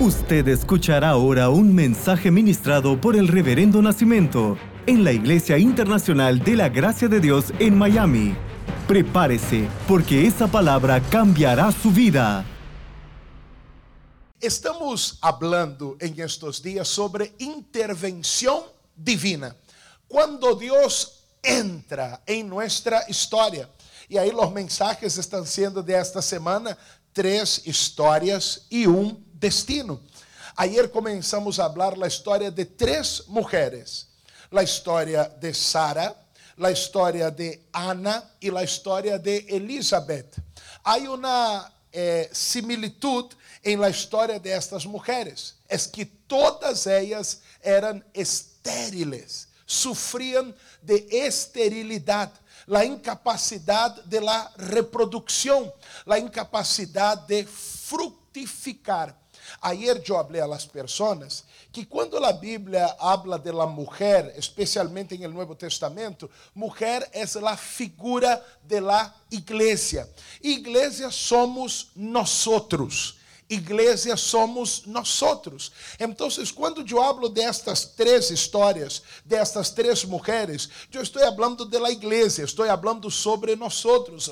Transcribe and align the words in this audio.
Usted 0.00 0.46
escuchará 0.46 1.08
ahora 1.08 1.48
un 1.48 1.74
mensaje 1.74 2.30
ministrado 2.30 3.00
por 3.00 3.16
el 3.16 3.26
Reverendo 3.26 3.82
Nacimiento 3.82 4.56
en 4.86 5.02
la 5.02 5.10
Iglesia 5.10 5.58
Internacional 5.58 6.38
de 6.38 6.54
la 6.54 6.68
Gracia 6.68 7.08
de 7.08 7.18
Dios 7.18 7.46
en 7.58 7.76
Miami. 7.76 8.36
Prepárese, 8.86 9.66
porque 9.88 10.24
esa 10.24 10.46
palabra 10.46 11.00
cambiará 11.10 11.72
su 11.72 11.90
vida. 11.90 12.44
Estamos 14.40 15.18
hablando 15.20 15.96
en 15.98 16.20
estos 16.20 16.62
días 16.62 16.86
sobre 16.86 17.34
intervención 17.38 18.62
divina. 18.94 19.56
Cuando 20.06 20.54
Dios 20.54 21.24
entra 21.42 22.22
en 22.24 22.48
nuestra 22.48 23.02
historia. 23.08 23.68
Y 24.08 24.16
ahí 24.16 24.30
los 24.30 24.52
mensajes 24.52 25.18
están 25.18 25.44
siendo 25.44 25.82
de 25.82 25.98
esta 25.98 26.22
semana 26.22 26.78
tres 27.12 27.62
historias 27.66 28.64
y 28.70 28.86
un 28.86 29.27
destino. 29.38 30.00
Ayer 30.56 30.90
comenzamos 30.90 31.58
a 31.58 31.64
hablar 31.64 31.96
la 31.96 32.06
historia 32.06 32.50
de 32.50 32.64
tres 32.64 33.24
mujeres. 33.28 34.08
La 34.50 34.62
historia 34.62 35.24
de 35.24 35.52
Sara, 35.52 36.16
la 36.56 36.70
historia 36.70 37.30
de 37.30 37.68
Ana 37.72 38.32
y 38.40 38.50
la 38.50 38.64
historia 38.64 39.18
de 39.18 39.38
Elizabeth. 39.48 40.34
Hay 40.82 41.06
una 41.06 41.72
eh, 41.92 42.28
similitud 42.32 43.26
en 43.62 43.80
la 43.80 43.90
historia 43.90 44.38
de 44.38 44.54
estas 44.54 44.86
mujeres. 44.86 45.54
Es 45.68 45.86
que 45.86 46.06
todas 46.06 46.86
ellas 46.86 47.40
eran 47.62 48.04
estériles, 48.12 49.48
sufrían 49.66 50.54
de 50.82 51.06
esterilidad 51.10 52.32
la 52.68 52.84
incapacidad 52.84 53.94
de 54.04 54.20
la 54.20 54.52
reproducción, 54.56 55.72
la 56.04 56.18
incapacidad 56.18 57.16
de 57.26 57.46
fructificar. 57.46 59.16
Ayer 59.60 60.02
yo 60.02 60.18
hablé 60.18 60.40
a 60.40 60.46
las 60.46 60.66
personas 60.66 61.44
que 61.72 61.86
cuando 61.86 62.18
la 62.18 62.32
Biblia 62.32 62.96
habla 62.98 63.38
de 63.38 63.52
la 63.52 63.66
mujer, 63.66 64.32
especialmente 64.36 65.14
en 65.14 65.22
el 65.22 65.34
Nuevo 65.34 65.56
Testamento, 65.56 66.30
mujer 66.54 67.08
es 67.12 67.34
la 67.36 67.56
figura 67.56 68.42
de 68.66 68.80
la 68.80 69.14
iglesia. 69.30 70.08
Iglesia 70.40 71.10
somos 71.10 71.90
nosotros. 71.94 73.17
Iglesia 73.50 74.14
somos 74.14 74.82
nosotros. 74.84 75.72
Entonces, 75.98 76.50
quando 76.50 76.84
eu 76.86 77.02
hablo 77.02 77.30
destas 77.30 77.82
três 77.82 78.30
histórias, 78.30 79.02
destas 79.24 79.70
três 79.70 80.04
mulheres, 80.04 80.68
eu 80.92 81.02
estou 81.02 81.22
falando 81.22 81.64
de 81.64 81.78
la 81.78 81.90
iglesia, 81.90 82.44
estou 82.44 82.66
falando 82.66 83.10
sobre 83.10 83.56
nós, 83.56 83.82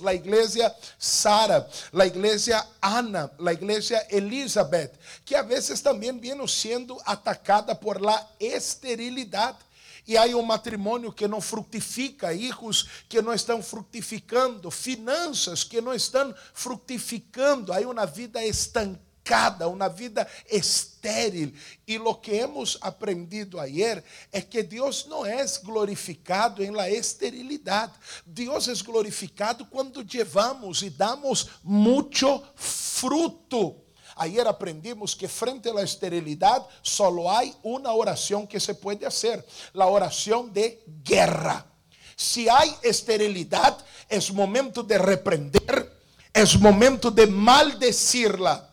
a 0.04 0.14
igreja 0.14 0.74
Sara, 0.98 1.66
a 1.94 2.06
igreja 2.06 2.66
Ana, 2.82 3.30
a 3.38 3.52
igreja 3.52 4.06
Elizabeth, 4.10 4.92
que 5.24 5.34
a 5.34 5.40
vezes 5.40 5.80
também 5.80 6.18
vem 6.18 6.46
sendo 6.46 6.98
atacada 7.06 7.74
por 7.74 8.02
la 8.02 8.22
esterilidade. 8.38 9.58
E 10.06 10.16
há 10.16 10.24
um 10.26 10.42
matrimônio 10.42 11.10
que 11.10 11.26
não 11.26 11.40
frutifica, 11.40 12.32
hijos 12.32 12.86
que 13.08 13.20
não 13.20 13.34
estão 13.34 13.60
frutificando, 13.60 14.70
finanças 14.70 15.64
que 15.64 15.80
não 15.80 15.92
estão 15.92 16.32
frutificando, 16.54 17.72
há 17.72 17.80
uma 17.80 18.06
vida 18.06 18.44
estancada 18.44 19.05
una 19.68 19.88
vida 19.88 20.26
estéril. 20.48 21.54
Y 21.84 21.98
lo 21.98 22.20
que 22.20 22.40
hemos 22.40 22.78
aprendido 22.80 23.60
ayer 23.60 24.02
es 24.30 24.44
que 24.44 24.62
Dios 24.62 25.06
no 25.08 25.26
es 25.26 25.60
glorificado 25.62 26.62
en 26.62 26.74
la 26.74 26.88
esterilidad. 26.88 27.90
Dios 28.24 28.68
es 28.68 28.82
glorificado 28.82 29.68
cuando 29.68 30.02
llevamos 30.02 30.82
y 30.82 30.90
damos 30.90 31.48
mucho 31.62 32.42
fruto. 32.54 33.82
Ayer 34.16 34.46
aprendimos 34.46 35.14
que 35.14 35.28
frente 35.28 35.68
a 35.70 35.74
la 35.74 35.82
esterilidad 35.82 36.66
solo 36.80 37.30
hay 37.30 37.54
una 37.62 37.92
oración 37.92 38.46
que 38.46 38.60
se 38.60 38.74
puede 38.74 39.04
hacer, 39.04 39.44
la 39.74 39.86
oración 39.86 40.52
de 40.52 40.82
guerra. 41.04 41.66
Si 42.16 42.48
hay 42.48 42.74
esterilidad, 42.82 43.76
es 44.08 44.32
momento 44.32 44.82
de 44.82 44.96
reprender, 44.96 46.00
es 46.32 46.58
momento 46.58 47.10
de 47.10 47.26
maldecirla. 47.26 48.65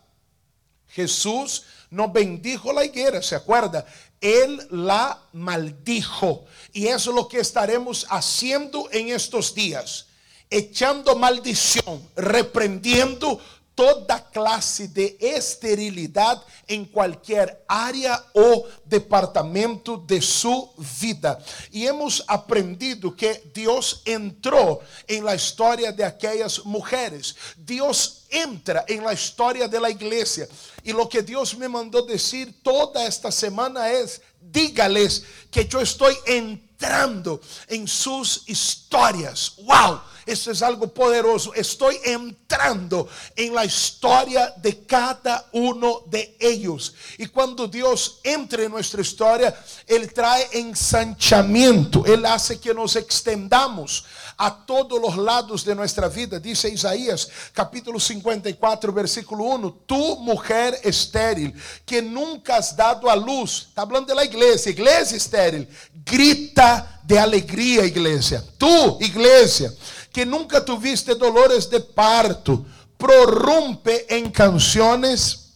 Jesús 0.93 1.63
no 1.89 2.09
bendijo 2.09 2.71
la 2.73 2.85
higuera, 2.85 3.21
¿se 3.21 3.35
acuerda? 3.35 3.85
Él 4.21 4.65
la 4.71 5.19
maldijo. 5.33 6.45
Y 6.71 6.87
eso 6.87 7.09
es 7.11 7.15
lo 7.15 7.27
que 7.27 7.39
estaremos 7.39 8.05
haciendo 8.09 8.89
en 8.91 9.09
estos 9.09 9.53
días. 9.53 10.07
Echando 10.49 11.15
maldición, 11.15 12.07
reprendiendo 12.15 13.39
toda 13.75 14.19
classe 14.19 14.87
de 14.87 15.15
esterilidade 15.19 16.41
em 16.67 16.85
qualquer 16.85 17.63
área 17.67 18.21
ou 18.33 18.69
departamento 18.85 19.97
de 19.97 20.21
sua 20.21 20.69
vida. 20.77 21.43
E 21.71 21.85
hemos 21.85 22.23
aprendido 22.27 23.11
que 23.11 23.41
Deus 23.53 24.01
entrou 24.05 24.81
em 25.07 25.21
la 25.21 25.35
história 25.35 25.91
de 25.91 26.03
aquelas 26.03 26.59
mulheres. 26.59 27.35
Deus 27.57 28.23
entra 28.31 28.85
em 28.87 28.99
la 28.99 29.13
história 29.13 29.67
de 29.67 29.79
la 29.79 29.89
igreja. 29.89 30.47
E 30.83 30.93
lo 30.93 31.07
que 31.07 31.21
Deus 31.21 31.53
me 31.53 31.67
mandou 31.67 32.05
dizer 32.05 32.53
toda 32.63 33.01
esta 33.01 33.31
semana 33.31 33.87
é: 33.87 34.05
dígales 34.41 35.23
que 35.49 35.67
eu 35.71 35.81
estou 35.81 36.09
entrando 36.27 37.41
em 37.69 37.87
suas 37.87 38.41
histórias. 38.47 39.53
Uau! 39.57 39.93
Wow! 39.93 40.12
Eso 40.25 40.51
es 40.51 40.61
algo 40.61 40.87
poderoso. 40.87 41.53
Estoy 41.53 41.97
entrando 42.03 43.07
en 43.35 43.53
la 43.53 43.65
historia 43.65 44.53
de 44.57 44.85
cada 44.85 45.47
uno 45.51 46.03
de 46.05 46.37
ellos. 46.39 46.93
Y 47.17 47.27
cuando 47.27 47.67
Dios 47.67 48.19
entra 48.23 48.63
en 48.63 48.71
nuestra 48.71 49.01
historia, 49.01 49.53
Él 49.85 50.11
trae 50.13 50.47
ensanchamiento. 50.53 52.05
Él 52.05 52.25
hace 52.25 52.59
que 52.59 52.73
nos 52.73 52.95
extendamos 52.95 54.05
a 54.37 54.65
todos 54.65 55.01
los 55.01 55.17
lados 55.17 55.65
de 55.65 55.75
nuestra 55.75 56.07
vida. 56.07 56.39
Dice 56.39 56.69
Isaías 56.69 57.29
capítulo 57.51 57.99
54, 57.99 58.93
versículo 58.93 59.43
1. 59.43 59.71
Tu 59.85 60.17
mujer 60.17 60.79
estéril, 60.83 61.53
que 61.85 62.01
nunca 62.01 62.57
has 62.57 62.75
dado 62.75 63.09
a 63.09 63.15
luz. 63.15 63.65
Está 63.69 63.81
hablando 63.81 64.07
de 64.07 64.15
la 64.15 64.25
iglesia. 64.25 64.71
Iglesia 64.71 65.17
estéril. 65.17 65.67
Grita 66.05 67.01
de 67.03 67.19
alegría, 67.19 67.85
iglesia. 67.85 68.43
Tu 68.57 68.97
iglesia 69.01 69.71
que 70.13 70.25
nunca 70.25 70.63
tuviste 70.63 71.15
dolores 71.15 71.69
de 71.69 71.79
parto, 71.79 72.63
prorrumpe 72.97 74.05
en 74.15 74.31
canciones 74.31 75.55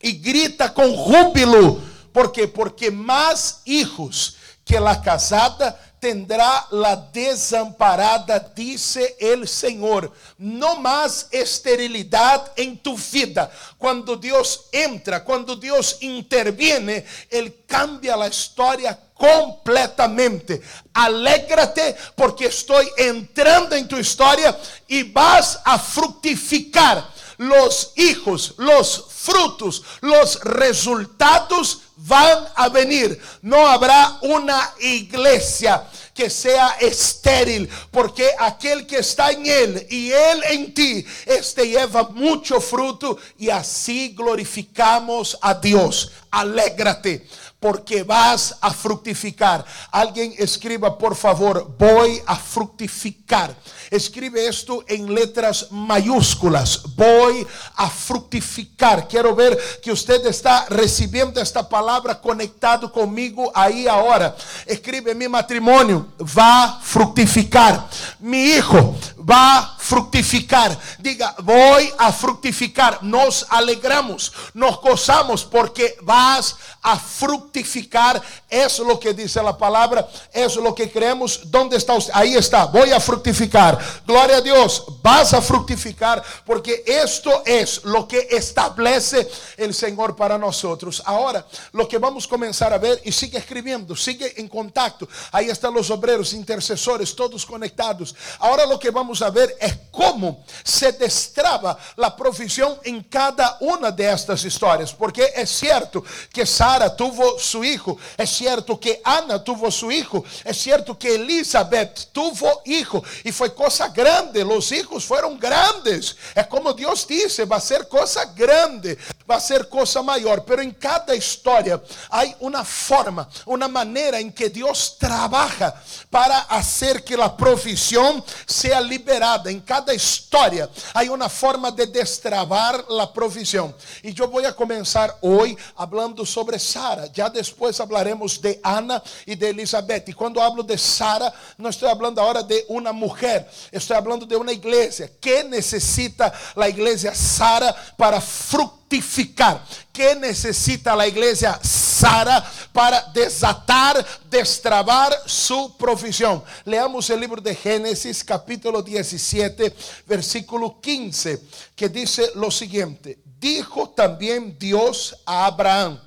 y 0.00 0.12
grita 0.12 0.72
con 0.72 0.96
júbilo. 0.96 1.78
¿Por? 2.10 2.48
Porque 2.48 2.90
más 2.90 3.60
hijos 3.66 4.36
que 4.64 4.80
la 4.80 5.02
casada 5.02 5.78
tendrá 6.04 6.66
la 6.72 6.96
desamparada, 6.96 8.38
dice 8.54 9.16
el 9.18 9.48
Señor. 9.48 10.12
No 10.36 10.76
más 10.76 11.28
esterilidad 11.30 12.52
en 12.56 12.76
tu 12.76 12.94
vida. 13.10 13.50
Cuando 13.78 14.14
Dios 14.14 14.66
entra, 14.70 15.24
cuando 15.24 15.56
Dios 15.56 15.96
interviene, 16.02 17.06
Él 17.30 17.62
cambia 17.66 18.18
la 18.18 18.28
historia 18.28 19.00
completamente. 19.14 20.60
Alégrate 20.92 21.96
porque 22.14 22.48
estoy 22.48 22.86
entrando 22.98 23.74
en 23.74 23.88
tu 23.88 23.96
historia 23.96 24.54
y 24.86 25.04
vas 25.04 25.58
a 25.64 25.78
fructificar 25.78 27.02
los 27.38 27.92
hijos, 27.96 28.52
los 28.58 29.06
frutos, 29.24 29.82
los 30.02 30.38
resultados 30.40 31.80
van 31.96 32.46
a 32.54 32.68
venir. 32.68 33.18
No 33.40 33.66
habrá 33.66 34.18
una 34.20 34.70
iglesia 34.80 35.88
que 36.12 36.28
sea 36.28 36.76
estéril, 36.80 37.68
porque 37.90 38.30
aquel 38.38 38.86
que 38.86 38.98
está 38.98 39.30
en 39.30 39.46
él 39.46 39.86
y 39.90 40.10
él 40.12 40.42
en 40.50 40.74
ti, 40.74 41.04
este 41.24 41.66
lleva 41.66 42.04
mucho 42.10 42.60
fruto 42.60 43.16
y 43.38 43.48
así 43.48 44.14
glorificamos 44.14 45.38
a 45.40 45.54
Dios. 45.54 46.12
Alégrate 46.30 47.26
porque 47.58 48.02
vas 48.02 48.56
a 48.60 48.72
fructificar. 48.72 49.64
Alguien 49.90 50.34
escriba, 50.36 50.98
por 50.98 51.16
favor, 51.16 51.74
voy 51.78 52.20
a 52.26 52.36
fructificar. 52.36 53.56
Escribe 53.90 54.46
esto 54.46 54.84
en 54.88 55.14
letras 55.14 55.68
mayúsculas. 55.70 56.82
Voy 56.96 57.46
a 57.76 57.88
fructificar. 57.90 59.08
Quiero 59.08 59.34
ver 59.34 59.58
que 59.82 59.92
usted 59.92 60.24
está 60.26 60.66
recibiendo 60.68 61.40
esta 61.40 61.68
palabra 61.68 62.20
conectado 62.20 62.90
conmigo 62.90 63.50
ahí 63.54 63.86
ahora. 63.86 64.36
Escribe 64.66 65.14
mi 65.14 65.28
matrimonio 65.28 66.08
va 66.36 66.64
a 66.64 66.80
fructificar. 66.80 67.88
Mi 68.20 68.44
hijo 68.44 68.96
va 69.18 69.58
a 69.58 69.76
fructificar. 69.78 70.76
Diga, 70.98 71.34
voy 71.42 71.92
a 71.98 72.12
fructificar. 72.12 73.02
Nos 73.02 73.46
alegramos, 73.48 74.32
nos 74.54 74.80
gozamos 74.80 75.44
porque 75.44 75.96
vas 76.02 76.56
a 76.82 76.98
fructificar 76.98 78.22
es 78.48 78.78
lo 78.78 78.98
que 79.00 79.14
dice 79.14 79.42
la 79.42 79.56
palabra, 79.56 80.06
es 80.32 80.56
lo 80.56 80.74
que 80.74 80.90
creemos. 80.90 81.40
¿Dónde 81.44 81.76
está 81.76 81.94
usted? 81.94 82.12
Ahí 82.14 82.34
está, 82.34 82.66
voy 82.66 82.90
a 82.90 83.00
fructificar. 83.00 83.78
Gloria 84.06 84.38
a 84.38 84.40
Dios, 84.40 84.84
vas 85.02 85.34
a 85.34 85.42
fructificar 85.42 86.22
porque 86.44 86.82
esto 86.86 87.42
es 87.44 87.84
lo 87.84 88.06
que 88.06 88.28
establece 88.30 89.28
el 89.56 89.74
Señor 89.74 90.16
para 90.16 90.38
nosotros. 90.38 91.02
Ahora, 91.04 91.46
lo 91.72 91.88
que 91.88 91.98
vamos 91.98 92.26
a 92.26 92.28
comenzar 92.28 92.72
a 92.72 92.78
ver 92.78 93.00
y 93.04 93.12
sigue 93.12 93.38
escribiendo, 93.38 93.96
sigue 93.96 94.40
en 94.40 94.48
contacto. 94.48 95.08
Ahí 95.32 95.48
están 95.50 95.74
los 95.74 95.90
obreros, 95.90 96.32
intercesores, 96.32 97.14
todos 97.14 97.44
conectados. 97.44 98.14
Ahora 98.38 98.66
lo 98.66 98.78
que 98.78 98.90
vamos 98.90 99.22
a 99.22 99.30
ver 99.30 99.56
es 99.60 99.74
cómo 99.90 100.44
se 100.62 100.92
destraba 100.92 101.78
la 101.96 102.14
provisión 102.14 102.78
en 102.84 103.02
cada 103.04 103.56
una 103.60 103.90
de 103.90 104.10
estas 104.10 104.44
historias, 104.44 104.92
porque 104.92 105.32
es 105.34 105.50
cierto 105.50 106.04
que 106.32 106.46
Sara 106.46 106.94
tuvo 106.94 107.38
su 107.38 107.64
hijo, 107.64 107.96
es 108.16 108.30
cierto 108.30 108.78
que 108.78 109.00
Ana 109.04 109.42
tuvo 109.42 109.70
su 109.70 109.90
hijo, 109.90 110.24
es 110.44 110.56
cierto 110.56 110.98
que 110.98 111.14
Elizabeth 111.14 112.08
tuvo 112.12 112.62
hijo 112.64 113.02
y 113.22 113.32
fue 113.32 113.54
cosa 113.64 113.88
grande. 113.88 114.44
Los 114.44 114.70
hijos 114.72 115.04
fueron 115.04 115.38
grandes. 115.38 116.16
É 116.34 116.44
como 116.44 116.74
Deus 116.74 117.06
diz, 117.06 117.38
vai 117.46 117.60
ser 117.60 117.88
coisa 117.88 118.24
grande, 118.26 118.98
vai 119.26 119.40
ser 119.40 119.68
coisa 119.68 120.02
maior. 120.02 120.42
Pero 120.42 120.62
em 120.62 120.70
cada 120.70 121.16
história 121.16 121.82
há 122.10 122.24
uma 122.40 122.64
forma, 122.64 123.28
uma 123.46 123.66
maneira 123.66 124.20
em 124.20 124.30
que 124.30 124.50
Deus 124.50 124.96
trabalha 124.98 125.74
para 126.10 126.40
hacer 126.50 127.02
que 127.02 127.14
a 127.14 127.28
provisión 127.28 128.22
seja 128.46 128.80
liberada. 128.80 129.50
Em 129.50 129.60
cada 129.60 129.94
história 129.94 130.68
há 130.92 131.02
uma 131.04 131.28
forma 131.28 131.72
de 131.72 131.86
destravar 131.86 132.84
a 133.00 133.06
provisión. 133.06 133.72
E 134.02 134.14
eu 134.18 134.28
vou 134.28 134.42
começar 134.52 135.16
hoje 135.22 135.56
falando 135.74 136.26
sobre 136.26 136.58
Sara. 136.58 137.10
Já 137.14 137.28
depois 137.28 137.80
hablaremos 137.80 138.36
de 138.36 138.58
Ana 138.62 139.02
e 139.26 139.34
de 139.34 139.46
Elizabeth. 139.46 140.04
E 140.08 140.12
quando 140.12 140.40
hablo 140.40 140.62
de 140.62 140.76
Sara, 140.76 141.32
não 141.56 141.70
estou 141.70 141.88
falando 141.88 142.18
agora 142.18 142.42
de 142.42 142.66
uma 142.68 142.92
mulher, 142.92 143.48
estoy 143.70 143.96
hablando 143.96 144.26
de 144.26 144.36
una 144.36 144.52
iglesia. 144.52 145.10
¿Qué 145.20 145.44
necesita 145.44 146.32
la 146.54 146.68
iglesia 146.68 147.14
Sara 147.14 147.74
para 147.96 148.20
fructificar? 148.20 149.64
¿Qué 149.92 150.14
necesita 150.14 150.96
la 150.96 151.06
iglesia 151.06 151.58
Sara 151.62 152.44
para 152.72 153.02
desatar, 153.12 154.04
destrabar 154.28 155.14
su 155.26 155.76
profesión? 155.76 156.42
Leamos 156.64 157.08
el 157.10 157.20
libro 157.20 157.40
de 157.40 157.54
Génesis 157.54 158.24
capítulo 158.24 158.82
17, 158.82 159.74
versículo 160.06 160.80
15, 160.80 161.40
que 161.76 161.88
dice 161.88 162.30
lo 162.34 162.50
siguiente. 162.50 163.18
Dijo 163.38 163.90
también 163.90 164.58
Dios 164.58 165.16
a 165.26 165.46
Abraham, 165.46 166.00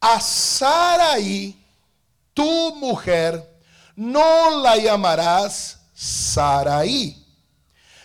a 0.00 0.20
Sarai, 0.20 1.56
tu 2.34 2.74
mujer, 2.76 3.44
no 3.96 4.62
la 4.62 4.76
llamarás 4.76 5.77
Sarai, 6.00 7.16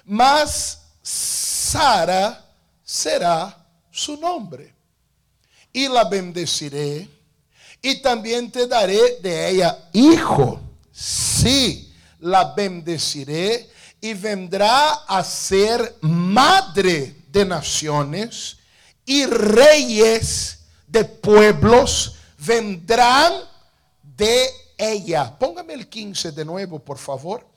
mas 0.04 0.80
Sara 1.04 2.44
será 2.84 3.56
su 3.92 4.18
nombre. 4.18 4.74
Y 5.72 5.88
la 5.88 6.04
bendeciré 6.04 7.08
y 7.84 8.02
también 8.02 8.52
te 8.52 8.66
daré 8.66 9.20
de 9.22 9.50
ella 9.50 9.90
hijo. 9.94 10.60
Sí, 10.92 11.94
la 12.20 12.56
bendeciré 12.56 13.70
y 14.02 14.16
vendrá 14.16 14.94
a 15.08 15.24
ser 15.24 15.98
madre 16.02 17.16
de 17.28 17.46
naciones 17.46 18.58
y 19.06 19.28
reyes 19.28 20.62
de 20.88 21.06
pueblos 21.06 22.16
vendrán 22.40 23.34
de 24.02 24.50
ella. 24.80 25.38
Póngame 25.38 25.74
el 25.76 25.88
15 25.88 26.32
de 26.32 26.44
nuevo, 26.44 26.80
por 26.80 26.98
favor. 26.98 27.53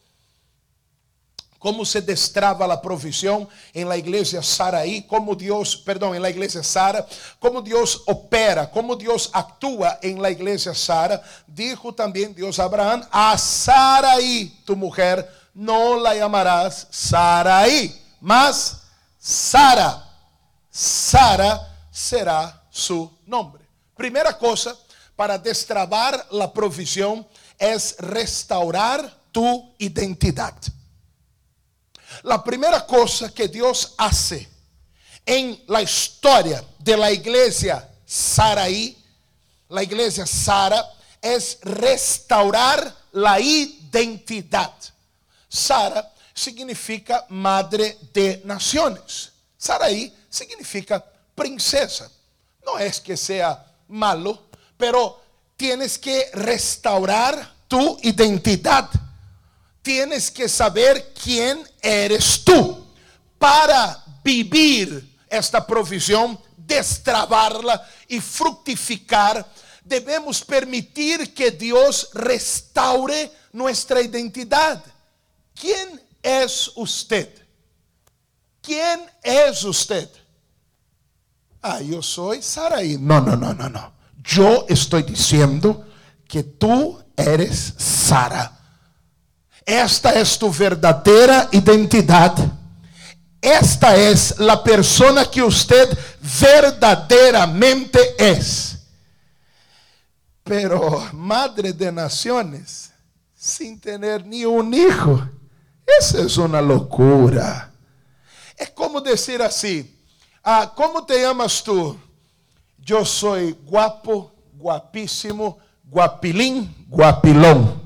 Cómo 1.59 1.85
se 1.85 2.01
destraba 2.01 2.67
la 2.67 2.81
provisión 2.81 3.49
en 3.73 3.89
la 3.89 3.97
iglesia 3.97 4.43
Saraí, 4.43 5.03
cómo 5.03 5.35
Dios, 5.35 5.77
perdón, 5.77 6.15
en 6.15 6.23
la 6.23 6.31
iglesia 6.31 6.63
Sara, 6.63 7.07
cómo 7.39 7.63
Dios 7.63 8.03
opera, 8.07 8.71
cómo 8.71 8.95
Dios 8.97 9.31
actúa 9.33 9.99
en 10.03 10.21
la 10.21 10.31
iglesia 10.31 10.75
Sara. 10.75 11.23
Dijo 11.47 11.95
también 11.95 12.35
Dios 12.35 12.59
a 12.59 12.65
Abraham, 12.65 13.03
a 13.11 13.37
Saraí, 13.39 14.63
tu 14.65 14.77
mujer, 14.77 15.29
no 15.55 15.99
la 15.99 16.15
llamarás 16.15 16.87
Saraí, 16.91 17.95
mas 18.21 18.83
Sara. 19.19 20.05
Sara 20.71 21.75
será 21.91 22.63
su 22.71 23.11
nombre. 23.25 23.65
Primera 23.97 24.37
cosa 24.37 24.77
para 25.17 25.39
destrabar 25.39 26.27
la 26.31 26.53
provisión 26.53 27.27
es 27.59 27.97
restaurar 27.99 29.11
tu 29.33 29.73
identidad. 29.79 30.55
La 32.23 32.43
primera 32.43 32.87
cosa 32.87 33.33
que 33.33 33.49
Dios 33.49 33.95
hace 33.97 34.49
en 35.25 35.63
la 35.67 35.83
historia 35.83 36.65
de 36.79 36.97
la 36.97 37.11
iglesia 37.11 37.89
Saraí, 38.07 38.97
la 39.69 39.83
iglesia 39.83 40.25
Sara, 40.25 40.85
es 41.21 41.59
restaurar 41.63 42.95
la 43.13 43.41
identidad. 43.41 44.73
Sara 45.49 46.13
significa 46.33 47.27
madre 47.31 47.99
de 48.13 48.43
naciones. 48.45 49.33
Saraí 49.57 50.15
significa 50.29 51.05
princesa. 51.35 52.11
No 52.65 52.79
es 52.79 53.01
que 53.01 53.17
sea 53.17 53.65
malo, 53.89 54.45
pero 54.77 55.21
tienes 55.57 55.99
que 55.99 56.31
restaurar 56.33 57.55
tu 57.67 57.99
identidad. 58.03 58.89
Tienes 59.87 60.33
que 60.33 60.49
saber 60.49 61.13
quién 61.15 61.63
eres 61.81 62.43
tú 62.43 62.85
para 63.39 64.05
vivir 64.25 65.17
esta 65.29 65.65
provisión, 65.65 66.37
destrabarla 66.57 67.89
y 68.09 68.19
fructificar. 68.19 69.49
Debemos 69.85 70.43
permitir 70.43 71.33
que 71.33 71.53
Dios 71.53 72.11
restaure 72.15 73.31
nuestra 73.53 74.01
identidad. 74.03 74.83
¿Quién 75.55 76.03
es 76.21 76.73
usted? 76.75 77.33
¿Quién 78.61 79.03
es 79.23 79.63
usted? 79.63 80.11
Ah, 81.63 81.81
yo 81.81 82.03
soy 82.03 82.43
Saraí. 82.43 82.99
No, 82.99 83.21
no, 83.21 83.37
no, 83.37 83.55
no, 83.55 83.69
no. 83.69 83.93
Yo 84.25 84.67
estoy 84.69 85.05
diciendo 85.05 85.87
que 86.27 86.43
tú 86.43 87.01
eres 87.17 87.75
Sara. 87.79 88.56
Esta 89.67 90.11
é 90.11 90.23
tu 90.25 90.49
verdadeira 90.49 91.49
identidade. 91.51 92.49
Esta 93.43 93.97
é 93.99 94.13
a 94.49 94.57
persona 94.57 95.27
que 95.27 95.43
você 95.43 95.89
verdadeiramente 96.21 97.99
é. 98.17 98.39
Pero 100.45 101.13
madre 101.13 101.73
de 101.73 101.91
naciones, 101.91 102.93
sem 103.35 103.77
ter 103.77 103.99
nenhum 104.25 104.73
hijo, 104.73 105.29
essa 105.85 106.19
é 106.19 106.45
uma 106.45 106.61
loucura. 106.61 107.73
É 108.57 108.67
como 108.67 109.01
dizer 109.01 109.43
assim: 109.43 109.91
ah, 110.45 110.69
como 110.69 111.03
te 111.03 111.25
amas 111.25 111.61
tu? 111.61 111.99
Eu 112.89 113.05
sou 113.05 113.37
guapo, 113.69 114.31
guapíssimo, 114.57 115.59
guapilín, 115.91 116.73
guapilão. 116.89 117.86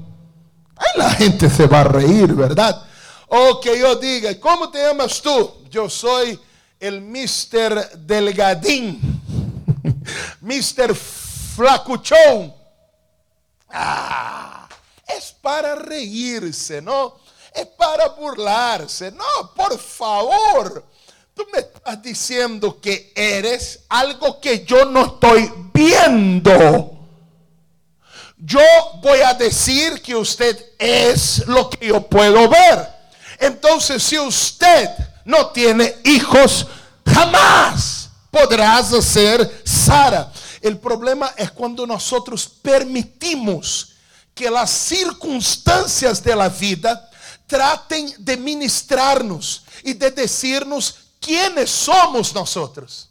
La 0.96 1.10
gente 1.10 1.48
se 1.48 1.66
va 1.66 1.80
a 1.80 1.84
reír, 1.84 2.34
¿verdad? 2.34 2.82
O 3.28 3.60
que 3.60 3.78
yo 3.78 3.96
diga, 3.96 4.38
¿cómo 4.40 4.70
te 4.70 4.78
llamas 4.78 5.20
tú? 5.22 5.64
Yo 5.70 5.88
soy 5.88 6.38
el 6.80 7.00
Mr. 7.00 7.98
Delgadín, 7.98 9.00
Mr. 10.40 10.94
Flacuchón. 10.94 12.52
Ah, 13.68 14.68
es 15.06 15.32
para 15.40 15.74
reírse, 15.74 16.82
¿no? 16.82 17.18
Es 17.54 17.66
para 17.66 18.08
burlarse. 18.08 19.12
No, 19.12 19.54
por 19.54 19.78
favor. 19.78 20.84
Tú 21.34 21.46
me 21.52 21.60
estás 21.60 22.02
diciendo 22.02 22.80
que 22.80 23.12
eres 23.14 23.84
algo 23.88 24.40
que 24.40 24.64
yo 24.64 24.84
no 24.84 25.06
estoy 25.06 25.50
viendo 25.72 26.99
yo 28.42 28.60
voy 29.02 29.20
a 29.20 29.34
decir 29.34 30.00
que 30.00 30.14
usted 30.14 30.72
es 30.78 31.46
lo 31.46 31.68
que 31.68 31.88
yo 31.88 32.06
puedo 32.06 32.48
ver. 32.48 32.88
Entonces, 33.38 34.02
si 34.02 34.18
usted 34.18 34.88
no 35.24 35.48
tiene 35.48 35.96
hijos, 36.04 36.66
jamás 37.04 38.10
podrás 38.30 38.88
ser 39.04 39.62
Sara. 39.64 40.32
El 40.60 40.78
problema 40.78 41.32
es 41.36 41.50
cuando 41.50 41.86
nosotros 41.86 42.48
permitimos 42.62 43.92
que 44.34 44.50
las 44.50 44.70
circunstancias 44.70 46.22
de 46.22 46.34
la 46.34 46.48
vida 46.48 47.10
traten 47.46 48.14
de 48.18 48.36
ministrarnos 48.36 49.64
y 49.82 49.92
de 49.92 50.10
decirnos 50.10 50.94
quiénes 51.20 51.70
somos 51.70 52.34
nosotros. 52.34 53.10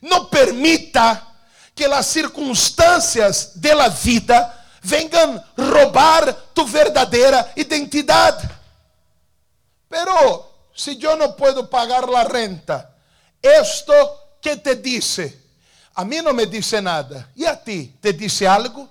No 0.00 0.28
permita 0.28 1.33
que 1.74 1.84
as 1.84 2.06
circunstâncias 2.06 3.52
da 3.56 3.88
vida 3.88 4.64
venham 4.80 5.42
roubar 5.58 6.32
tu 6.54 6.64
verdadeira 6.66 7.50
identidade. 7.56 8.48
Pero 9.88 10.50
se 10.74 11.00
eu 11.02 11.16
não 11.16 11.32
posso 11.32 11.64
pagar 11.66 12.04
a 12.04 12.22
renta, 12.22 12.90
isto 13.42 13.92
que 14.40 14.56
te 14.56 14.74
disse, 14.76 15.40
a 15.94 16.04
mim 16.04 16.20
não 16.20 16.32
me 16.32 16.46
disse 16.46 16.80
nada. 16.80 17.28
E 17.36 17.46
a 17.46 17.56
ti, 17.56 17.94
te 18.00 18.12
disse 18.12 18.46
algo? 18.46 18.88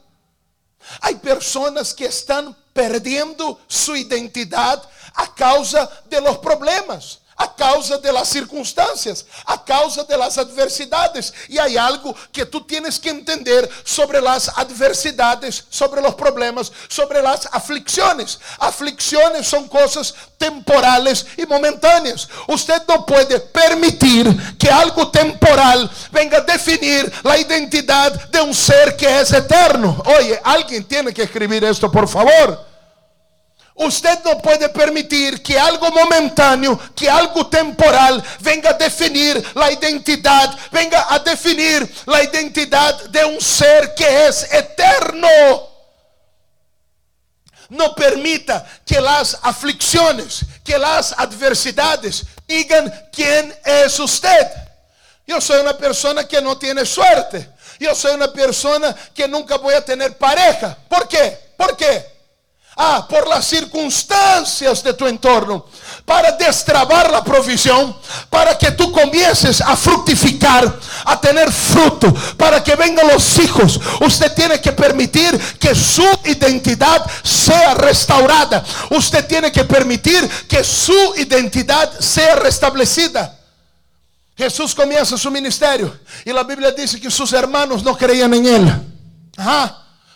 Há 1.02 1.14
pessoas 1.16 1.94
que 1.94 2.06
estão 2.06 2.56
perdendo 2.74 3.60
sua 3.68 4.00
identidade 4.00 4.88
a 5.14 5.28
causa 5.28 5.90
de 6.08 6.20
los 6.20 6.38
problemas 6.38 7.20
a 7.44 7.54
causa 7.56 7.98
de 7.98 8.12
las 8.12 8.30
circunstancias, 8.30 9.26
a 9.46 9.64
causa 9.64 10.04
de 10.04 10.18
las 10.18 10.38
adversidades. 10.38 11.34
Y 11.50 11.58
hay 11.58 11.76
algo 11.76 12.16
que 12.32 12.46
tú 12.46 12.62
tienes 12.66 12.98
que 12.98 13.10
entender 13.10 13.70
sobre 13.84 14.22
las 14.22 14.48
adversidades, 14.50 15.66
sobre 15.70 16.02
los 16.02 16.16
problemas, 16.16 16.72
sobre 16.88 17.22
las 17.22 17.50
aflicciones. 17.52 18.40
Aflicciones 18.60 19.46
son 19.46 19.68
cosas 19.68 20.14
temporales 20.38 21.26
y 21.38 21.46
momentáneas. 21.46 22.30
Usted 22.48 22.82
no 22.88 23.06
puede 23.06 23.40
permitir 23.40 24.58
que 24.58 24.70
algo 24.70 25.10
temporal 25.12 25.90
venga 26.12 26.38
a 26.38 26.42
definir 26.42 27.12
la 27.24 27.38
identidad 27.38 28.30
de 28.30 28.42
un 28.42 28.54
ser 28.54 28.96
que 28.96 29.20
es 29.20 29.34
eterno. 29.34 30.02
Oye, 30.18 30.40
alguien 30.44 30.86
tiene 30.86 31.14
que 31.14 31.24
escribir 31.24 31.64
esto, 31.66 31.92
por 31.92 32.08
favor. 32.08 32.73
Usted 33.76 34.20
no 34.24 34.38
puede 34.38 34.70
permitir 34.70 35.42
que 35.42 35.60
algo 35.60 35.90
momentáneo, 35.90 36.80
que 36.96 37.10
algo 37.10 37.48
temporal 37.48 38.24
venga 38.40 38.70
a 38.70 38.74
definir 38.74 39.44
la 39.56 39.72
identidad, 39.72 40.56
venga 40.72 41.08
a 41.10 41.18
definir 41.20 41.92
la 42.06 42.24
identidad 42.24 43.06
de 43.06 43.26
un 43.26 43.42
ser 43.42 43.96
que 43.96 44.28
es 44.28 44.44
eterno. 44.54 45.28
No 47.70 47.96
permita 47.96 48.64
que 48.86 49.02
las 49.02 49.40
aflicciones, 49.42 50.46
que 50.64 50.78
las 50.78 51.12
adversidades 51.14 52.26
digan 52.48 52.94
quién 53.12 53.56
es 53.66 54.00
usted. 54.00 54.48
Yo 55.26 55.42
soy 55.42 55.62
una 55.62 55.76
persona 55.76 56.28
que 56.28 56.40
no 56.44 56.60
tiene 56.60 56.86
suerte. 56.86 57.50
Yo 57.80 57.96
soy 57.96 58.14
una 58.14 58.32
persona 58.32 58.96
que 59.16 59.28
nunca 59.28 59.58
voy 59.58 59.74
a 59.74 59.84
tener 59.84 60.16
pareja. 60.16 60.78
¿Por 60.88 61.08
qué? 61.08 61.54
¿Por 61.58 61.76
qué? 61.76 62.13
Ah, 62.76 63.06
por 63.08 63.28
las 63.28 63.46
circunstancias 63.46 64.84
de 64.84 64.94
tu 64.96 65.06
entorno, 65.06 65.68
para 66.06 66.32
destrabar 66.32 67.12
la 67.12 67.24
provisión, 67.24 67.96
para 68.32 68.58
que 68.58 68.72
tú 68.72 68.92
comiences 68.92 69.62
a 69.62 69.76
fructificar, 69.76 70.80
a 71.06 71.22
tener 71.22 71.52
fruto, 71.52 72.12
para 72.36 72.64
que 72.64 72.76
vengan 72.76 73.08
los 73.10 73.38
hijos. 73.38 73.80
Usted 74.02 74.34
tiene 74.34 74.60
que 74.60 74.72
permitir 74.72 75.40
que 75.60 75.76
su 75.76 76.08
identidad 76.26 77.06
sea 77.22 77.76
restaurada. 77.76 78.64
Usted 78.90 79.28
tiene 79.28 79.52
que 79.52 79.66
permitir 79.66 80.28
que 80.48 80.64
su 80.64 81.14
identidad 81.18 81.92
sea 82.00 82.38
restablecida. 82.38 83.38
Jesús 84.36 84.74
comienza 84.74 85.16
su 85.16 85.30
ministerio 85.30 85.96
y 86.26 86.34
la 86.34 86.44
Biblia 86.44 86.72
dice 86.72 87.00
que 87.00 87.12
sus 87.12 87.32
hermanos 87.34 87.84
no 87.84 87.96
creían 87.96 88.34
en 88.34 88.46
él. 88.48 88.74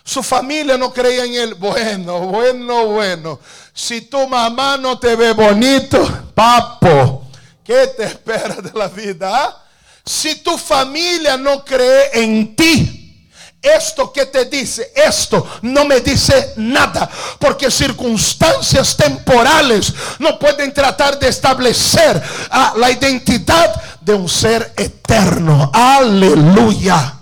Su 0.07 0.23
familia 0.23 0.77
no 0.77 0.93
creía 0.93 1.25
en 1.25 1.35
él. 1.35 1.53
Bueno, 1.55 2.19
bueno, 2.21 2.85
bueno. 2.85 3.41
Si 3.73 3.99
tu 4.03 4.25
mamá 4.25 4.77
no 4.77 4.97
te 4.97 5.17
ve 5.17 5.33
bonito, 5.33 6.31
papo, 6.33 7.27
¿qué 7.61 7.87
te 7.87 8.05
espera 8.05 8.55
de 8.55 8.71
la 8.73 8.87
vida? 8.87 9.29
Ah? 9.29 9.63
Si 10.05 10.35
tu 10.35 10.57
familia 10.57 11.35
no 11.35 11.65
cree 11.65 12.11
en 12.13 12.55
ti, 12.55 13.27
esto 13.61 14.13
que 14.13 14.27
te 14.27 14.45
dice, 14.45 14.93
esto 14.95 15.45
no 15.63 15.83
me 15.83 15.99
dice 15.99 16.53
nada, 16.55 17.09
porque 17.37 17.69
circunstancias 17.69 18.95
temporales 18.95 19.93
no 20.19 20.39
pueden 20.39 20.73
tratar 20.73 21.19
de 21.19 21.27
establecer 21.27 22.23
ah, 22.49 22.75
la 22.77 22.89
identidad 22.91 23.75
de 23.99 24.13
un 24.13 24.29
ser 24.29 24.71
eterno. 24.77 25.69
Aleluya. 25.73 27.16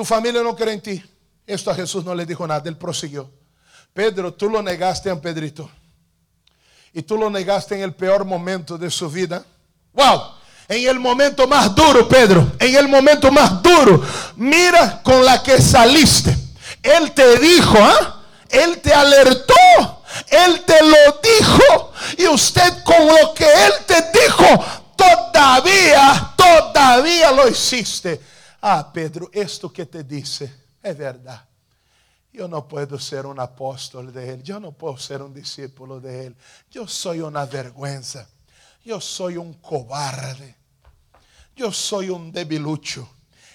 Tu 0.00 0.04
familia 0.06 0.42
no 0.42 0.56
cree 0.56 0.72
en 0.72 0.80
ti. 0.80 1.04
Esto 1.46 1.70
a 1.70 1.74
Jesús 1.74 2.02
no 2.06 2.14
le 2.14 2.24
dijo 2.24 2.46
nada, 2.46 2.62
él 2.64 2.78
prosiguió. 2.78 3.30
Pedro, 3.92 4.32
tú 4.32 4.48
lo 4.48 4.62
negaste 4.62 5.10
a 5.10 5.20
Pedrito. 5.20 5.70
Y 6.94 7.02
tú 7.02 7.18
lo 7.18 7.28
negaste 7.28 7.74
en 7.74 7.82
el 7.82 7.92
peor 7.92 8.24
momento 8.24 8.78
de 8.78 8.90
su 8.90 9.10
vida. 9.10 9.44
Wow, 9.92 10.22
en 10.68 10.88
el 10.88 10.98
momento 10.98 11.46
más 11.46 11.74
duro, 11.74 12.08
Pedro, 12.08 12.50
en 12.58 12.76
el 12.76 12.88
momento 12.88 13.30
más 13.30 13.62
duro. 13.62 14.02
Mira 14.36 15.02
con 15.02 15.22
la 15.22 15.42
que 15.42 15.60
saliste. 15.60 16.34
Él 16.82 17.12
te 17.12 17.38
dijo, 17.38 17.76
¿ah? 17.78 18.22
Él 18.48 18.80
te 18.80 18.94
alertó. 18.94 20.02
Él 20.30 20.62
te 20.64 20.82
lo 20.82 21.20
dijo. 21.22 21.92
Y 22.16 22.26
usted 22.26 22.82
con 22.84 23.06
lo 23.06 23.34
que 23.34 23.44
Él 23.44 23.72
te 23.86 24.02
dijo, 24.18 24.46
todavía, 24.96 26.32
todavía 26.38 27.32
lo 27.32 27.46
hiciste. 27.46 28.29
Ah, 28.62 28.90
Pedro, 28.92 29.30
esto 29.32 29.72
que 29.72 29.86
te 29.86 30.04
dice 30.04 30.52
es 30.82 30.96
verdad. 30.96 31.46
Yo 32.32 32.46
no 32.46 32.68
puedo 32.68 32.98
ser 32.98 33.26
un 33.26 33.40
apóstol 33.40 34.12
de 34.12 34.34
Él. 34.34 34.42
Yo 34.42 34.60
no 34.60 34.72
puedo 34.72 34.96
ser 34.96 35.22
un 35.22 35.34
discípulo 35.34 36.00
de 36.00 36.26
Él. 36.26 36.36
Yo 36.70 36.86
soy 36.86 37.20
una 37.20 37.44
vergüenza. 37.44 38.28
Yo 38.84 39.00
soy 39.00 39.36
un 39.36 39.54
cobarde. 39.54 40.56
Yo 41.56 41.72
soy 41.72 42.08
un 42.10 42.30
debilucho 42.30 43.08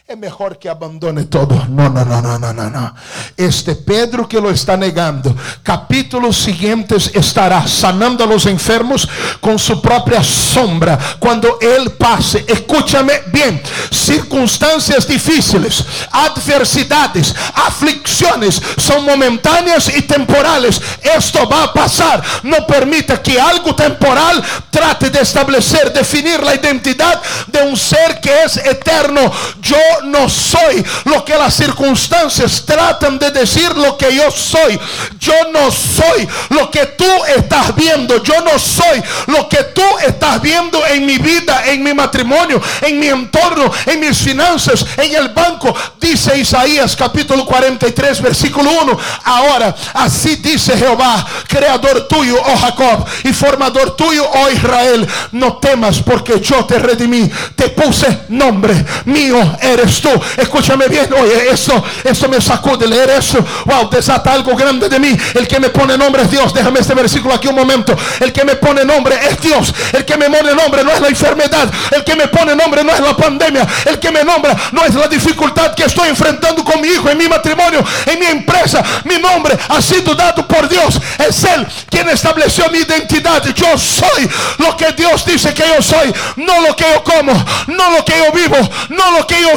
es 0.07 0.15
mejor 0.19 0.59
que 0.59 0.69
abandone 0.69 1.23
todo. 1.23 1.65
No, 1.67 1.89
no, 1.89 2.05
no, 2.05 2.21
no, 2.21 2.37
no, 2.37 2.53
no, 2.53 2.69
no. 2.69 2.95
Este 3.35 3.73
Pedro 3.73 4.29
que 4.29 4.39
lo 4.39 4.51
está 4.51 4.77
negando, 4.77 5.35
capítulos 5.63 6.37
siguientes 6.37 7.09
estará 7.15 7.67
sanando 7.67 8.23
a 8.23 8.27
los 8.27 8.45
enfermos 8.45 9.09
con 9.41 9.57
su 9.57 9.81
propia 9.81 10.23
sombra 10.23 10.99
cuando 11.17 11.57
él 11.59 11.93
pase. 11.93 12.45
Escúchame 12.47 13.13
bien, 13.33 13.59
circunstancias 13.89 15.07
difíciles, 15.07 15.83
adversidades, 16.11 17.33
aflicciones 17.55 18.61
son 18.77 19.05
momentáneas 19.05 19.89
y 19.89 20.03
temporales. 20.03 20.79
Esto 21.01 21.49
va 21.49 21.63
a 21.63 21.73
pasar. 21.73 22.23
No 22.43 22.67
permita 22.67 23.23
que 23.23 23.41
algo 23.41 23.73
temporal 23.73 24.43
trate 24.69 25.09
de 25.09 25.21
establecer, 25.21 25.91
definir 25.91 26.43
la 26.43 26.53
identidad 26.53 27.23
de 27.47 27.63
un 27.63 27.75
ser 27.75 28.21
que 28.21 28.43
es 28.43 28.57
eterno. 28.57 29.31
Yo 29.61 29.77
no 30.03 30.29
soy 30.29 30.83
lo 31.05 31.23
que 31.23 31.37
las 31.37 31.53
circunstancias 31.53 32.63
tratan 32.65 33.19
de 33.19 33.31
decir 33.31 33.75
lo 33.75 33.97
que 33.97 34.15
yo 34.15 34.29
soy. 34.31 34.79
Yo 35.19 35.33
no 35.51 35.71
soy 35.71 36.27
lo 36.49 36.69
que 36.71 36.85
tú 36.87 37.05
estás 37.35 37.75
viendo. 37.75 38.21
Yo 38.23 38.41
no 38.41 38.57
soy 38.59 39.01
lo 39.27 39.47
que 39.49 39.63
tú 39.73 39.83
estás 40.05 40.41
viendo 40.41 40.85
en 40.87 41.05
mi 41.05 41.17
vida, 41.17 41.65
en 41.65 41.83
mi 41.83 41.93
matrimonio, 41.93 42.61
en 42.81 42.99
mi 42.99 43.07
entorno, 43.07 43.71
en 43.85 43.99
mis 43.99 44.17
finanzas, 44.17 44.85
en 44.97 45.15
el 45.15 45.29
banco. 45.29 45.73
Dice 45.99 46.37
Isaías 46.37 46.95
capítulo 46.95 47.45
43 47.45 48.21
versículo 48.21 48.69
1. 48.83 48.99
Ahora, 49.23 49.75
así 49.93 50.35
dice 50.37 50.77
Jehová, 50.77 51.25
creador 51.47 52.07
tuyo, 52.07 52.37
oh 52.43 52.57
Jacob, 52.57 53.05
y 53.23 53.33
formador 53.33 53.95
tuyo, 53.95 54.25
oh 54.33 54.49
Israel. 54.49 55.07
No 55.31 55.57
temas 55.57 56.01
porque 56.01 56.39
yo 56.39 56.65
te 56.65 56.79
redimí. 56.79 57.29
Te 57.55 57.69
puse 57.69 58.21
nombre. 58.29 58.85
Mío 59.05 59.57
eres 59.61 59.84
tú. 60.01 60.09
Escúchame 60.37 60.87
bien, 60.87 61.11
oye, 61.13 61.49
eso, 61.49 61.83
eso 62.03 62.29
me 62.29 62.41
sacude 62.41 62.87
leer 62.87 63.09
eso. 63.11 63.43
Wow, 63.65 63.89
desata 63.89 64.33
algo 64.33 64.55
grande 64.55 64.89
de 64.89 64.99
mí. 64.99 65.15
El 65.33 65.47
que 65.47 65.59
me 65.59 65.69
pone 65.69 65.97
nombre 65.97 66.23
es 66.23 66.31
Dios. 66.31 66.53
Déjame 66.53 66.79
este 66.79 66.93
versículo 66.93 67.33
aquí 67.33 67.47
un 67.47 67.55
momento. 67.55 67.95
El 68.19 68.31
que 68.31 68.43
me 68.43 68.55
pone 68.55 68.85
nombre 68.85 69.17
es 69.29 69.39
Dios. 69.41 69.73
El 69.93 70.05
que 70.05 70.17
me 70.17 70.29
pone 70.29 70.53
nombre 70.53 70.83
no 70.83 70.91
es 70.91 71.01
la 71.01 71.07
enfermedad. 71.07 71.71
El 71.91 72.03
que 72.03 72.15
me 72.15 72.27
pone 72.27 72.55
nombre 72.55 72.83
no 72.83 72.93
es 72.93 72.99
la 72.99 73.15
pandemia. 73.15 73.67
El 73.85 73.99
que 73.99 74.11
me 74.11 74.23
nombra 74.23 74.55
no 74.71 74.83
es 74.85 74.93
la 74.93 75.07
dificultad 75.07 75.73
que 75.73 75.83
estoy 75.83 76.09
enfrentando 76.09 76.63
con 76.63 76.81
mi 76.81 76.89
hijo, 76.89 77.09
en 77.09 77.17
mi 77.17 77.27
matrimonio, 77.27 77.83
en 78.05 78.19
mi 78.19 78.25
empresa. 78.25 78.83
Mi 79.05 79.17
nombre 79.17 79.57
ha 79.69 79.81
sido 79.81 80.15
dado 80.15 80.47
por 80.47 80.67
Dios. 80.67 80.99
Es 81.17 81.43
Él 81.43 81.65
quien 81.89 82.09
estableció 82.09 82.69
mi 82.71 82.79
identidad. 82.79 83.43
Yo 83.55 83.77
soy 83.77 84.29
lo 84.57 84.75
que 84.77 84.91
Dios 84.93 85.25
dice 85.25 85.53
que 85.53 85.63
yo 85.67 85.81
soy. 85.81 86.13
No 86.35 86.61
lo 86.61 86.75
que 86.75 86.85
yo 86.91 87.03
como, 87.03 87.33
no 87.67 87.91
lo 87.91 88.05
que 88.05 88.13
yo 88.17 88.31
vivo, 88.31 88.57
no 88.89 89.11
lo 89.11 89.27
que 89.27 89.41
yo 89.41 89.45
vivo 89.45 89.55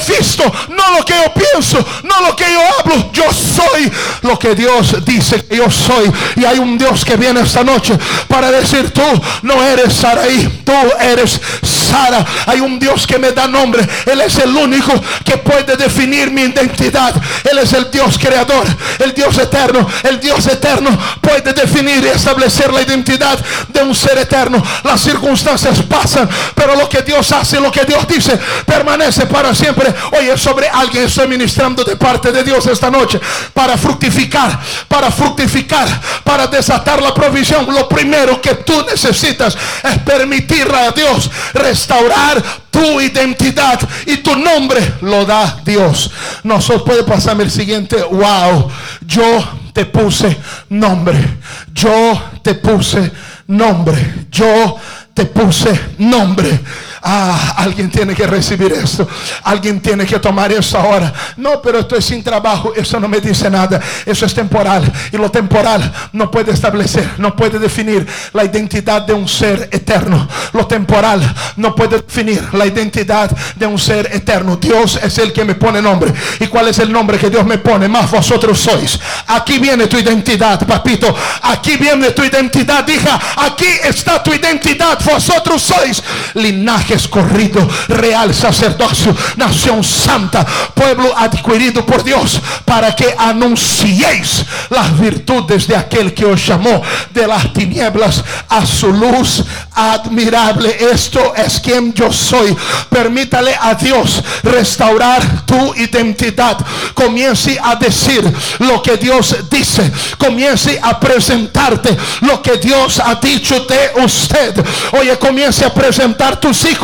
no 0.69 0.99
lo 0.99 1.05
que 1.05 1.15
yo 1.15 1.33
pienso, 1.33 1.85
no 2.03 2.21
lo 2.27 2.37
que 2.37 2.45
yo 2.53 2.61
hablo. 2.79 3.11
Yo 3.13 3.25
soy 3.33 3.91
lo 4.23 4.39
que 4.39 4.55
Dios 4.55 5.05
dice 5.05 5.45
que 5.45 5.57
yo 5.57 5.71
soy. 5.71 6.11
Y 6.37 6.45
hay 6.45 6.59
un 6.59 6.77
Dios 6.79 7.05
que 7.05 7.17
viene 7.17 7.41
esta 7.41 7.65
noche 7.65 7.97
para 8.27 8.51
decir, 8.51 8.91
tú 8.91 9.03
no 9.43 9.63
eres 9.63 9.95
Saraí, 9.95 10.63
tú 10.65 10.73
eres 11.01 11.41
Sara. 11.63 12.25
Hay 12.47 12.61
un 12.61 12.79
Dios 12.79 13.07
que 13.07 13.19
me 13.19 13.33
da 13.33 13.47
nombre. 13.47 13.87
Él 14.07 14.21
es 14.21 14.37
el 14.39 14.55
único 14.55 14.93
que 15.25 15.37
puede 15.39 15.77
definir 15.77 16.31
mi 16.31 16.43
identidad. 16.43 17.15
Él 17.51 17.59
es 17.59 17.73
el 17.73 17.91
Dios 17.91 18.19
creador, 18.19 18.65
el 18.99 19.15
Dios 19.15 19.39
eterno. 19.39 19.89
El 20.03 20.21
Dios 20.21 20.47
eterno 20.47 20.91
puede 21.21 21.53
definir 21.53 22.05
y 22.05 22.09
establecer 22.09 22.73
la 22.73 22.83
identidad 22.83 23.39
de 23.69 23.83
un 23.83 23.95
ser 23.95 24.19
eterno. 24.19 24.63
Las 24.85 25.01
circunstancias 25.01 25.83
pasan, 25.83 26.29
pero 26.55 26.75
lo 26.75 26.89
que 26.89 27.03
Dios 27.03 27.31
hace, 27.33 27.61
lo 27.61 27.71
que 27.71 27.85
Dios 27.85 28.07
dice, 28.09 28.39
permanece 28.67 29.27
para 29.27 29.55
siempre. 29.55 29.95
Oye, 30.13 30.37
sobre 30.37 30.69
alguien 30.69 31.05
estoy 31.05 31.29
ministrando 31.29 31.85
de 31.85 31.97
parte 31.97 32.33
de 32.33 32.45
Dios 32.45 32.67
esta 32.67 32.91
noche 32.91 33.21
para 33.53 33.77
fructificar, 33.77 34.59
para 34.87 35.11
fructificar, 35.11 35.89
para 36.25 36.47
desatar 36.47 37.03
la 37.03 37.13
provisión. 37.13 37.67
Lo 37.73 37.89
primero 37.89 38.41
que 38.41 38.55
tú 38.55 38.85
necesitas 38.89 39.57
es 39.83 39.99
permitirle 39.99 40.77
a 40.77 40.91
Dios 40.93 41.31
restaurar 41.55 42.43
tu 42.71 43.01
identidad 43.01 43.81
y 44.07 44.19
tu 44.19 44.37
nombre 44.37 44.95
lo 45.01 45.25
da 45.25 45.61
Dios. 45.65 46.11
Nosotros 46.43 46.83
puede 46.83 47.05
pasarme 47.05 47.45
el 47.45 47.51
siguiente, 47.51 48.03
wow, 48.03 48.71
yo 49.01 49.45
te 49.73 49.85
puse 49.87 50.37
nombre, 50.69 51.39
yo 51.73 52.23
te 52.43 52.55
puse 52.55 53.11
nombre, 53.47 54.27
yo 54.31 54.77
te 55.15 55.25
puse 55.25 55.81
nombre. 55.99 56.61
Ah, 57.03 57.55
alguien 57.57 57.91
tiene 57.91 58.15
que 58.15 58.27
recibir 58.27 58.73
esto. 58.73 59.09
Alguien 59.45 59.81
tiene 59.81 60.05
que 60.05 60.19
tomar 60.19 60.53
eso 60.53 60.79
ahora. 60.79 61.13
No, 61.37 61.63
pero 61.63 61.81
estoy 61.81 62.03
sin 62.03 62.23
trabajo. 62.23 62.73
Eso 62.75 62.99
no 62.99 63.09
me 63.09 63.21
dice 63.21 63.51
nada. 63.51 63.81
Eso 64.05 64.27
es 64.27 64.35
temporal. 64.35 64.91
Y 65.13 65.17
lo 65.17 65.31
temporal 65.31 65.93
no 66.13 66.31
puede 66.31 66.53
establecer, 66.53 67.09
no 67.19 67.35
puede 67.35 67.59
definir 67.59 68.07
la 68.33 68.45
identidad 68.45 69.03
de 69.03 69.13
un 69.13 69.29
ser 69.29 69.69
eterno. 69.73 70.29
Lo 70.53 70.67
temporal 70.67 71.21
no 71.57 71.75
puede 71.75 71.99
definir 71.99 72.43
la 72.53 72.67
identidad 72.67 73.31
de 73.57 73.67
un 73.67 73.79
ser 73.79 74.09
eterno. 74.13 74.57
Dios 74.57 74.99
es 75.03 75.19
el 75.19 75.33
que 75.33 75.45
me 75.45 75.55
pone 75.55 75.81
nombre. 75.81 76.13
¿Y 76.41 76.47
cuál 76.47 76.69
es 76.69 76.79
el 76.79 76.93
nombre 76.93 77.19
que 77.19 77.31
Dios 77.31 77.45
me 77.47 77.59
pone? 77.59 77.89
Más 77.89 78.11
vosotros 78.11 78.59
sois. 78.59 78.99
Aquí 79.27 79.59
viene 79.59 79.87
tu 79.87 79.99
identidad, 79.99 80.67
papito. 80.67 81.15
Aquí 81.43 81.77
viene 81.77 82.11
tu 82.11 82.25
identidad, 82.25 82.87
hija. 82.89 83.19
Aquí 83.37 83.67
está 83.85 84.23
tu 84.23 84.33
identidad. 84.33 84.99
Vosotros 85.05 85.63
sois 85.63 86.03
linaje 86.35 86.88
escorrido, 86.95 87.67
real 87.89 88.35
sacerdocio, 88.35 89.15
nación 89.37 89.83
santa, 89.85 90.45
pueblo 90.75 91.17
adquirido 91.17 91.85
por 91.85 92.03
Dios, 92.03 92.41
para 92.65 92.95
que 92.95 93.15
anunciéis 93.17 94.45
las 94.71 94.99
virtudes 94.99 95.67
de 95.67 95.77
aquel 95.77 96.15
que 96.15 96.25
os 96.25 96.47
llamó 96.47 96.83
de 97.13 97.27
las 97.27 97.53
tinieblas 97.53 98.23
a 98.49 98.65
su 98.65 98.93
luz 98.93 99.45
admirable. 99.75 100.77
Esto 100.93 101.35
es 101.35 101.61
quien 101.61 101.93
yo 101.93 102.13
soy. 102.13 102.57
Permítale 102.89 103.57
a 103.61 103.75
Dios 103.75 104.23
restaurar 104.43 105.47
tu 105.47 105.75
identidad. 105.75 106.59
Comience 106.95 107.59
a 107.63 107.77
decir 107.77 108.23
lo 108.59 108.83
que 108.83 108.97
Dios 108.97 109.37
dice. 109.51 109.91
Comience 110.17 110.79
a 110.83 110.99
presentarte 110.99 111.97
lo 112.21 112.43
que 112.43 112.57
Dios 112.59 113.01
ha 113.01 113.15
dicho 113.17 113.61
de 113.61 114.03
usted. 114.03 114.55
Oye, 114.93 115.17
comience 115.19 115.65
a 115.65 115.73
presentar 115.73 116.41
tus 116.41 116.65
hijos 116.65 116.78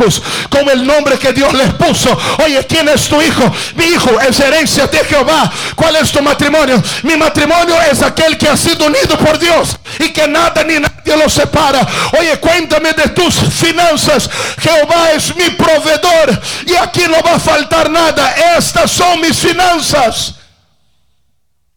con 0.49 0.69
el 0.69 0.85
nombre 0.85 1.17
que 1.17 1.33
Dios 1.33 1.53
les 1.53 1.73
puso. 1.73 2.17
Oye, 2.43 2.65
¿quién 2.67 2.87
es 2.89 3.07
tu 3.07 3.21
hijo? 3.21 3.51
Mi 3.75 3.85
hijo 3.85 4.19
es 4.21 4.39
herencia 4.39 4.87
de 4.87 4.99
Jehová. 4.99 5.51
¿Cuál 5.75 5.95
es 5.97 6.11
tu 6.11 6.21
matrimonio? 6.21 6.81
Mi 7.03 7.17
matrimonio 7.17 7.75
es 7.81 8.01
aquel 8.01 8.37
que 8.37 8.47
ha 8.47 8.57
sido 8.57 8.85
unido 8.85 9.17
por 9.17 9.39
Dios 9.39 9.77
y 9.99 10.11
que 10.11 10.27
nada 10.27 10.63
ni 10.63 10.79
nadie 10.79 11.17
lo 11.17 11.29
separa. 11.29 11.87
Oye, 12.19 12.37
cuéntame 12.39 12.93
de 12.93 13.09
tus 13.09 13.35
finanzas. 13.35 14.29
Jehová 14.59 15.11
es 15.13 15.35
mi 15.35 15.49
proveedor 15.51 16.41
y 16.65 16.75
aquí 16.75 17.03
no 17.07 17.21
va 17.21 17.35
a 17.35 17.39
faltar 17.39 17.89
nada. 17.89 18.35
Estas 18.57 18.91
son 18.91 19.21
mis 19.21 19.37
finanzas. 19.37 20.35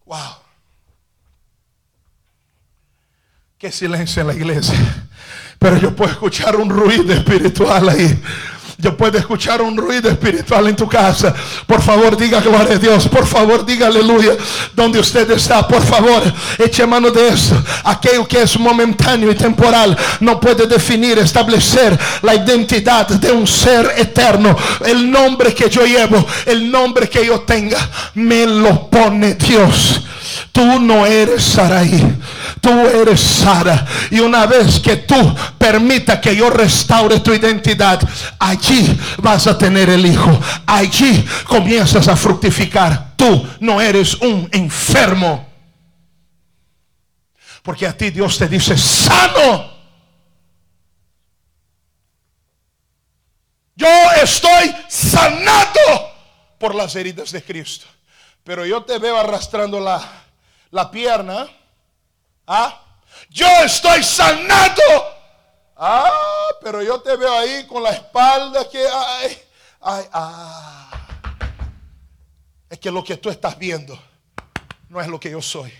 Wow. 0.05 0.37
Qué 3.59 3.73
silencio 3.73 4.23
en 4.23 4.29
la 4.29 4.35
iglesia. 4.35 5.08
Pero 5.59 5.77
yo 5.79 5.95
puedo 5.95 6.12
escuchar 6.12 6.57
un 6.57 6.71
ruido 6.71 7.12
espiritual 7.12 7.88
ahí. 7.88 8.19
Yo 8.81 8.97
puedo 8.97 9.19
escuchar 9.19 9.61
un 9.61 9.77
ruido 9.77 10.09
espiritual 10.09 10.69
en 10.69 10.77
tu 10.77 10.88
casa. 10.88 11.35
Por 11.67 11.83
favor, 11.83 12.17
diga 12.17 12.41
gloria 12.41 12.77
a 12.77 12.79
Dios. 12.79 13.09
Por 13.09 13.27
favor, 13.27 13.67
diga 13.67 13.88
aleluya. 13.88 14.37
Donde 14.73 15.00
usted 15.00 15.29
está, 15.33 15.67
por 15.67 15.83
favor, 15.83 16.23
eche 16.59 16.87
mano 16.87 17.11
de 17.11 17.27
eso. 17.27 17.61
Aquello 17.83 18.29
que 18.29 18.43
es 18.43 18.57
momentáneo 18.57 19.33
y 19.33 19.35
temporal 19.35 19.99
no 20.21 20.38
puede 20.38 20.69
definir, 20.69 21.19
establecer 21.19 21.99
la 22.23 22.37
identidad 22.37 23.09
de 23.09 23.33
un 23.33 23.49
ser 23.49 23.95
eterno. 23.97 24.57
El 24.87 25.11
nombre 25.11 25.53
que 25.53 25.69
yo 25.69 25.85
llevo, 25.85 26.25
el 26.47 26.71
nombre 26.71 27.09
que 27.09 27.27
yo 27.27 27.41
tenga, 27.41 27.79
me 28.14 28.47
lo 28.47 28.88
pone 28.88 29.35
Dios. 29.35 30.03
Tú 30.53 30.81
no 30.81 31.07
eres 31.07 31.42
Saraí, 31.42 32.16
tú 32.61 32.70
eres 32.70 33.20
Sara. 33.20 33.87
Y 34.11 34.20
una 34.20 34.46
vez 34.46 34.81
que 34.81 34.96
tú 34.96 35.35
permita 35.59 36.20
que 36.20 36.35
yo 36.35 36.51
restaure 36.51 37.20
tu 37.20 37.33
identidad, 37.33 38.01
allí 38.38 38.98
vas 39.18 39.46
a 39.46 39.57
tener 39.57 39.90
el 39.90 40.07
hijo. 40.07 40.38
Allí 40.66 41.24
comienzas 41.46 42.09
a 42.09 42.16
fructificar. 42.16 43.14
Tú 43.16 43.46
no 43.61 43.81
eres 43.81 44.14
un 44.16 44.48
enfermo. 44.53 45.46
Porque 47.62 47.87
a 47.87 47.96
ti 47.96 48.11
Dios 48.11 48.38
te 48.38 48.48
dice, 48.48 48.77
sano. 48.77 49.79
Yo 53.77 53.87
estoy 54.22 54.74
sanado 54.88 56.09
por 56.59 56.74
las 56.74 56.96
heridas 56.96 57.31
de 57.31 57.42
Cristo. 57.42 57.87
Pero 58.42 58.64
yo 58.64 58.83
te 58.83 58.98
veo 58.98 59.16
arrastrando 59.16 59.79
la, 59.79 60.01
la 60.70 60.90
pierna. 60.90 61.48
¿Ah? 62.46 62.83
Yo 63.31 63.46
estoy 63.64 64.02
sanado. 64.02 64.83
Ah, 65.76 66.11
pero 66.61 66.83
yo 66.83 67.00
te 67.00 67.16
veo 67.16 67.33
ahí 67.38 67.66
con 67.66 67.83
la 67.83 67.90
espalda 67.90 68.68
que... 68.68 68.85
Ay, 68.92 69.38
ay, 69.81 70.04
ah. 70.12 70.90
Es 72.68 72.78
que 72.78 72.90
lo 72.90 73.02
que 73.02 73.16
tú 73.16 73.31
estás 73.31 73.59
viendo 73.59 73.98
no 74.88 75.00
es 75.00 75.07
lo 75.07 75.18
que 75.18 75.31
yo 75.31 75.40
soy. 75.40 75.72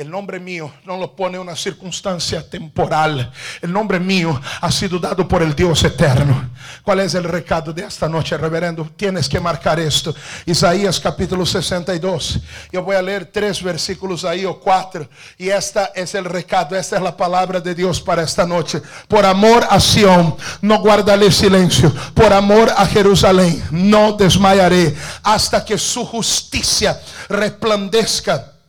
El 0.00 0.10
nombre 0.10 0.40
mío 0.40 0.72
no 0.86 0.96
lo 0.96 1.14
pone 1.14 1.38
una 1.38 1.54
circunstancia 1.54 2.40
temporal. 2.48 3.30
El 3.60 3.70
nombre 3.70 4.00
mío 4.00 4.40
ha 4.62 4.72
sido 4.72 4.98
dado 4.98 5.28
por 5.28 5.42
el 5.42 5.54
Dios 5.54 5.84
eterno. 5.84 6.52
¿Cuál 6.82 7.00
es 7.00 7.12
el 7.12 7.24
recado 7.24 7.70
de 7.70 7.82
esta 7.82 8.08
noche, 8.08 8.38
reverendo? 8.38 8.88
Tienes 8.96 9.28
que 9.28 9.38
marcar 9.38 9.78
esto. 9.78 10.14
Isaías 10.46 10.98
capítulo 10.98 11.44
62. 11.44 12.40
Yo 12.72 12.82
voy 12.82 12.96
a 12.96 13.02
leer 13.02 13.26
tres 13.26 13.62
versículos 13.62 14.24
ahí 14.24 14.46
o 14.46 14.58
cuatro. 14.58 15.06
Y 15.36 15.50
esta 15.50 15.92
es 15.94 16.14
el 16.14 16.24
recado, 16.24 16.74
esta 16.76 16.96
es 16.96 17.02
la 17.02 17.14
palabra 17.14 17.60
de 17.60 17.74
Dios 17.74 18.00
para 18.00 18.22
esta 18.22 18.46
noche. 18.46 18.80
Por 19.06 19.26
amor 19.26 19.66
a 19.68 19.78
Sión, 19.78 20.34
no 20.62 20.78
guardaré 20.78 21.30
silencio. 21.30 21.92
Por 22.14 22.32
amor 22.32 22.72
a 22.74 22.86
Jerusalén, 22.86 23.62
no 23.70 24.12
desmayaré 24.14 24.96
hasta 25.22 25.62
que 25.62 25.76
su 25.76 26.06
justicia 26.06 26.98
resplandezca 27.28 28.59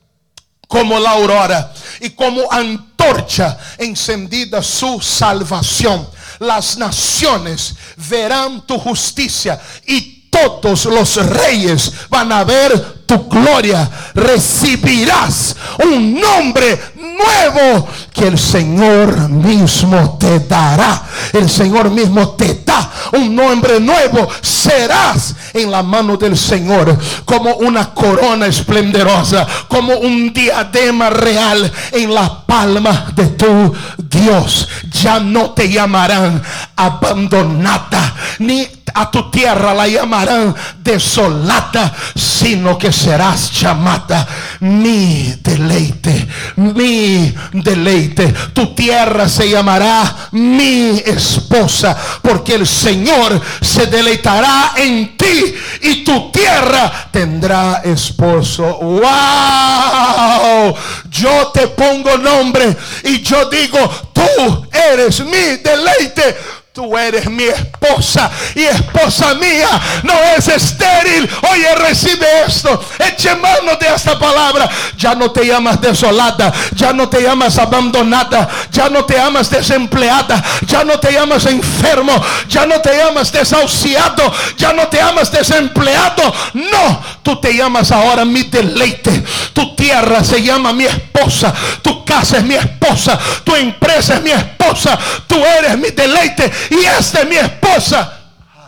como 0.72 0.98
la 1.02 1.12
aurora 1.12 1.74
y 2.00 2.12
como 2.12 2.50
antorcha 2.50 3.58
encendida 3.78 4.64
su 4.64 5.02
salvación. 5.02 6.08
Las 6.40 6.78
naciones 6.78 7.76
verán 8.10 8.66
tu 8.66 8.80
justicia 8.80 9.60
y 9.86 10.21
todos 10.32 10.86
los 10.86 11.15
reyes 11.28 11.91
van 12.10 12.32
a 12.32 12.44
ver 12.44 13.02
tu 13.06 13.28
gloria. 13.28 13.89
Recibirás 14.15 15.56
un 15.84 16.20
nombre 16.20 16.80
nuevo 16.96 17.88
que 18.13 18.28
el 18.28 18.39
Señor 18.39 19.30
mismo 19.30 20.17
te 20.17 20.39
dará. 20.39 21.04
El 21.34 21.50
Señor 21.50 21.89
mismo 21.91 22.30
te 22.30 22.63
da 22.65 22.89
un 23.12 23.36
nombre 23.36 23.80
nuevo. 23.82 24.28
Serás 24.41 25.36
en 25.54 25.70
la 25.70 25.84
mano 25.84 26.15
del 26.15 26.38
Señor 26.38 26.98
como 27.26 27.56
una 27.56 27.94
corona 27.94 28.48
esplendorosa, 28.48 29.46
como 29.67 29.94
un 29.96 30.32
diadema 30.32 31.10
real 31.10 31.70
en 31.91 32.13
la 32.13 32.46
palma 32.46 33.12
de 33.13 33.28
tu 33.28 33.74
Dios. 33.98 34.70
Ya 34.91 35.20
no 35.20 35.52
te 35.52 35.70
llamarán 35.70 36.41
abandonada 36.78 38.15
ni 38.39 38.65
a 38.93 39.10
tu 39.10 39.30
tierra 39.30 39.73
la 39.73 39.88
llamarán 39.88 40.56
desolada, 40.77 41.93
sino 42.15 42.77
que 42.77 42.91
serás 42.91 43.51
llamada 43.51 44.27
mi 44.62 45.34
deleite, 45.41 46.27
mi 46.58 47.34
deleite. 47.51 48.34
Tu 48.54 48.73
tierra 48.75 49.27
se 49.27 49.49
llamará 49.49 50.30
mi 50.32 51.01
esposa, 51.06 51.97
porque 52.21 52.56
el 52.56 52.67
Señor 52.67 53.41
se 53.62 53.88
deleitará 53.88 54.73
en 54.75 55.17
ti 55.17 55.56
y 55.82 56.04
tu 56.04 56.32
tierra 56.32 57.10
tendrá 57.12 57.82
esposo. 57.84 58.63
¡Wow! 58.82 60.75
Yo 61.10 61.47
te 61.54 61.67
pongo 61.67 62.17
nombre 62.17 62.75
y 63.04 63.21
yo 63.21 63.49
digo, 63.49 63.80
tú 64.13 64.67
eres 64.71 65.23
mi 65.25 65.58
deleite 65.63 66.61
Tú 66.74 66.98
eres 66.98 67.30
mi 67.30 67.44
esposa 67.44 68.32
y 68.56 68.64
esposa 68.64 69.34
mía 69.34 69.68
no 70.04 70.14
es 70.38 70.48
estéril. 70.48 71.30
Oye, 71.52 71.76
recibe 71.76 72.26
esto. 72.48 72.82
Eche 72.98 73.36
mano 73.36 73.76
de 73.76 73.88
esta 73.94 74.18
palabra. 74.18 74.70
Ya 74.96 75.14
no 75.14 75.32
te 75.32 75.46
llamas 75.46 75.82
desolada. 75.82 76.54
Ya 76.74 76.94
no 76.94 77.10
te 77.10 77.22
llamas 77.24 77.58
abandonada. 77.58 78.48
Ya 78.72 78.88
no 78.88 79.04
te 79.04 79.16
llamas 79.16 79.50
desempleada. 79.50 80.42
Ya 80.66 80.86
no 80.86 80.98
te 80.98 81.12
llamas 81.12 81.46
enfermo. 81.46 82.14
Ya 82.48 82.66
no 82.66 82.80
te 82.80 82.96
llamas 82.96 83.34
desahuciado. 83.34 84.32
Ya 84.56 84.72
no 84.72 84.88
te 84.88 84.96
llamas 84.96 85.30
desempleado. 85.30 86.34
No, 86.54 87.04
tú 87.24 87.40
te 87.40 87.54
llamas 87.54 87.92
ahora 87.92 88.26
mi 88.26 88.44
deleite. 88.44 89.24
Tu 89.54 89.76
tierra 89.76 90.24
se 90.24 90.42
llama 90.42 90.74
mi 90.74 90.86
esposa. 90.86 91.54
Tu 91.82 92.04
casa 92.06 92.38
es 92.38 92.44
mi 92.44 92.56
esposa. 92.56 93.20
Tu 93.44 93.56
empresa 93.56 94.16
es 94.16 94.24
mi 94.24 94.32
esposa. 94.32 94.98
Tú 95.28 95.36
eres 95.36 95.78
mi 95.78 95.92
deleite 95.92 96.52
y 96.70 96.86
esta 96.86 97.22
es 97.22 97.28
mi 97.28 97.36
esposa. 97.36 98.20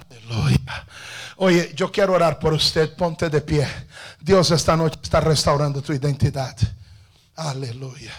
Aleluya. 0.10 0.86
Oye, 1.38 1.72
yo 1.76 1.92
quiero 1.92 2.14
orar 2.14 2.40
por 2.40 2.54
usted. 2.54 2.96
Ponte 2.96 3.30
de 3.30 3.42
pie. 3.42 3.68
Dios 4.20 4.52
esta 4.52 4.76
noche 4.78 5.00
está 5.02 5.20
restaurando 5.20 5.82
tu 5.82 5.94
identidad. 5.94 6.56
Aleluya. 7.36 8.14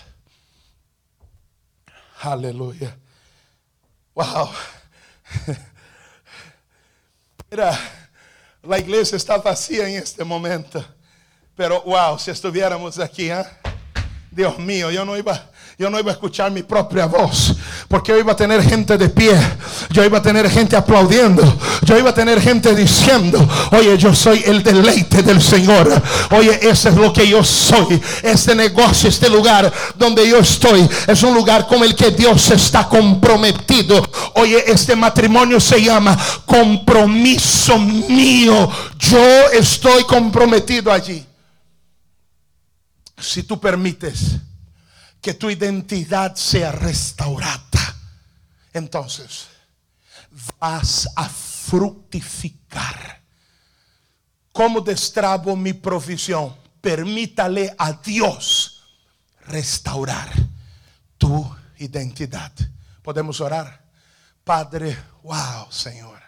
Aleluya. 2.20 2.96
Wow. 4.14 4.50
Mira, 7.50 7.78
la 8.66 8.78
iglesia 8.78 9.16
está 9.16 9.38
vacía 9.38 9.88
en 9.88 9.96
este 9.96 10.24
momento. 10.24 10.84
Pero 11.56 11.82
wow, 11.82 12.18
si 12.18 12.30
estuviéramos 12.30 12.98
aquí, 12.98 13.30
¿eh? 13.30 13.44
Dios 14.30 14.58
mío, 14.58 14.90
yo 14.90 15.04
no 15.04 15.16
iba 15.16 15.50
yo 15.76 15.90
no 15.90 15.98
iba 15.98 16.10
a 16.10 16.14
escuchar 16.14 16.52
mi 16.52 16.62
propia 16.62 17.06
voz, 17.06 17.56
porque 17.88 18.12
yo 18.12 18.18
iba 18.18 18.32
a 18.32 18.36
tener 18.36 18.62
gente 18.62 18.96
de 18.96 19.08
pie, 19.08 19.36
yo 19.90 20.04
iba 20.04 20.18
a 20.18 20.22
tener 20.22 20.48
gente 20.48 20.76
aplaudiendo, 20.76 21.42
yo 21.82 21.98
iba 21.98 22.10
a 22.10 22.14
tener 22.14 22.40
gente 22.40 22.74
diciendo, 22.76 23.46
oye, 23.72 23.98
yo 23.98 24.14
soy 24.14 24.42
el 24.46 24.62
deleite 24.62 25.22
del 25.24 25.42
Señor, 25.42 25.90
oye, 26.30 26.60
ese 26.62 26.90
es 26.90 26.94
lo 26.94 27.12
que 27.12 27.26
yo 27.26 27.42
soy, 27.42 28.00
este 28.22 28.54
negocio, 28.54 29.08
este 29.08 29.28
lugar 29.28 29.72
donde 29.96 30.28
yo 30.28 30.38
estoy, 30.38 30.88
es 31.08 31.22
un 31.24 31.34
lugar 31.34 31.66
con 31.66 31.82
el 31.82 31.96
que 31.96 32.12
Dios 32.12 32.50
está 32.52 32.88
comprometido, 32.88 34.08
oye, 34.34 34.62
este 34.70 34.94
matrimonio 34.94 35.58
se 35.58 35.82
llama 35.82 36.16
compromiso 36.46 37.78
mío, 37.80 38.70
yo 38.98 39.50
estoy 39.52 40.04
comprometido 40.04 40.92
allí. 40.92 41.26
Si 43.18 43.42
tú 43.42 43.58
permites, 43.58 44.36
que 45.24 45.32
tu 45.32 45.48
identidad 45.48 46.34
sea 46.36 46.70
restaurada, 46.70 47.96
entonces 48.74 49.46
vas 50.60 51.08
a 51.16 51.26
fructificar. 51.26 53.22
¿Cómo 54.52 54.82
destrabo 54.82 55.56
mi 55.56 55.72
provisión? 55.72 56.54
Permítale 56.78 57.74
a 57.78 57.94
Dios 57.94 58.82
restaurar 59.46 60.30
tu 61.16 61.56
identidad. 61.78 62.52
Podemos 63.02 63.40
orar. 63.40 63.82
Padre, 64.44 64.94
wow, 65.22 65.72
Señor. 65.72 66.20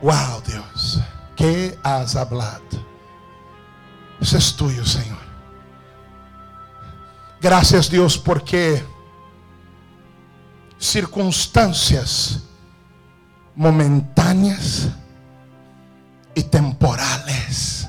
Wow, 0.00 0.40
Dios. 0.46 0.98
¿Qué 1.36 1.78
has 1.82 2.16
hablado? 2.16 2.86
Eso 4.18 4.38
es 4.38 4.56
tuyo, 4.56 4.82
Señor. 4.86 5.25
Gracias 7.40 7.90
Dios 7.90 8.16
porque 8.16 8.82
circunstancias 10.78 12.40
momentáneas 13.54 14.88
y 16.34 16.42
temporales 16.44 17.86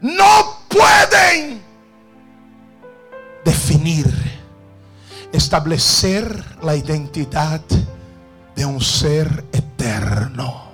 no 0.00 0.58
pueden 0.68 1.62
definir, 3.44 4.06
establecer 5.32 6.44
la 6.62 6.74
identidad 6.74 7.60
de 8.56 8.64
un 8.64 8.80
ser 8.80 9.44
eterno. 9.52 10.68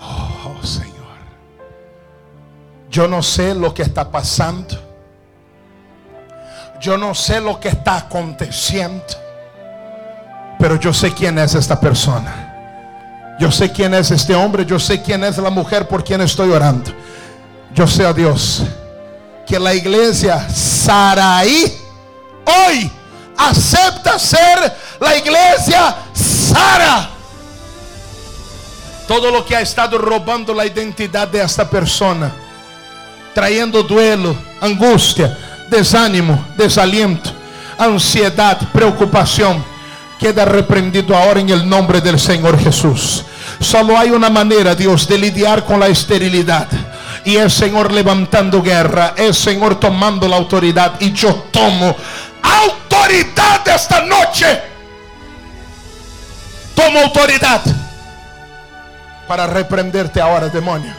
Oh 0.00 0.64
Señor, 0.64 1.18
yo 2.90 3.06
no 3.06 3.22
sé 3.22 3.54
lo 3.54 3.74
que 3.74 3.82
está 3.82 4.10
pasando 4.10 4.89
yo 6.80 6.96
no 6.96 7.14
sé 7.14 7.40
lo 7.40 7.60
que 7.60 7.68
está 7.68 7.98
aconteciendo, 7.98 9.04
pero 10.58 10.76
yo 10.76 10.92
sé 10.94 11.12
quién 11.12 11.38
es 11.38 11.54
esta 11.54 11.78
persona. 11.78 12.46
Yo 13.38 13.50
sé 13.50 13.70
quién 13.70 13.94
es 13.94 14.10
este 14.10 14.34
hombre, 14.34 14.66
yo 14.66 14.78
sé 14.78 15.00
quién 15.00 15.24
es 15.24 15.38
la 15.38 15.50
mujer 15.50 15.88
por 15.88 16.04
quien 16.04 16.20
estoy 16.20 16.50
orando. 16.50 16.90
Yo 17.74 17.86
sé 17.86 18.04
a 18.04 18.12
Dios 18.12 18.62
que 19.46 19.58
la 19.58 19.74
iglesia 19.74 20.48
Saraí 20.48 21.72
hoy 22.44 22.90
acepta 23.36 24.18
ser 24.18 24.76
la 25.00 25.16
iglesia 25.16 25.96
Sara. 26.12 27.10
Todo 29.08 29.30
lo 29.30 29.44
que 29.44 29.56
ha 29.56 29.60
estado 29.60 29.98
robando 29.98 30.54
la 30.54 30.66
identidad 30.66 31.26
de 31.26 31.42
esta 31.42 31.68
persona, 31.68 32.32
trayendo 33.34 33.82
duelo, 33.82 34.36
angustia, 34.60 35.49
desánimo, 35.70 36.44
desaliento, 36.56 37.30
ansiedad, 37.78 38.58
preocupación, 38.72 39.64
queda 40.18 40.44
reprendido 40.44 41.16
ahora 41.16 41.40
en 41.40 41.48
el 41.48 41.66
nombre 41.66 42.00
del 42.00 42.18
Señor 42.18 42.58
Jesús. 42.58 43.24
Solo 43.60 43.96
hay 43.96 44.10
una 44.10 44.28
manera, 44.28 44.74
Dios, 44.74 45.08
de 45.08 45.16
lidiar 45.18 45.64
con 45.64 45.80
la 45.80 45.86
esterilidad. 45.86 46.66
Y 47.24 47.36
el 47.36 47.50
Señor 47.50 47.92
levantando 47.92 48.62
guerra, 48.62 49.14
el 49.16 49.34
Señor 49.34 49.78
tomando 49.78 50.26
la 50.28 50.36
autoridad. 50.36 50.94
Y 51.00 51.12
yo 51.12 51.46
tomo 51.50 51.94
autoridad 52.42 53.66
esta 53.66 54.02
noche. 54.02 54.60
Tomo 56.74 57.00
autoridad 57.00 57.60
para 59.28 59.46
reprenderte 59.46 60.20
ahora, 60.20 60.48
demonio. 60.48 60.92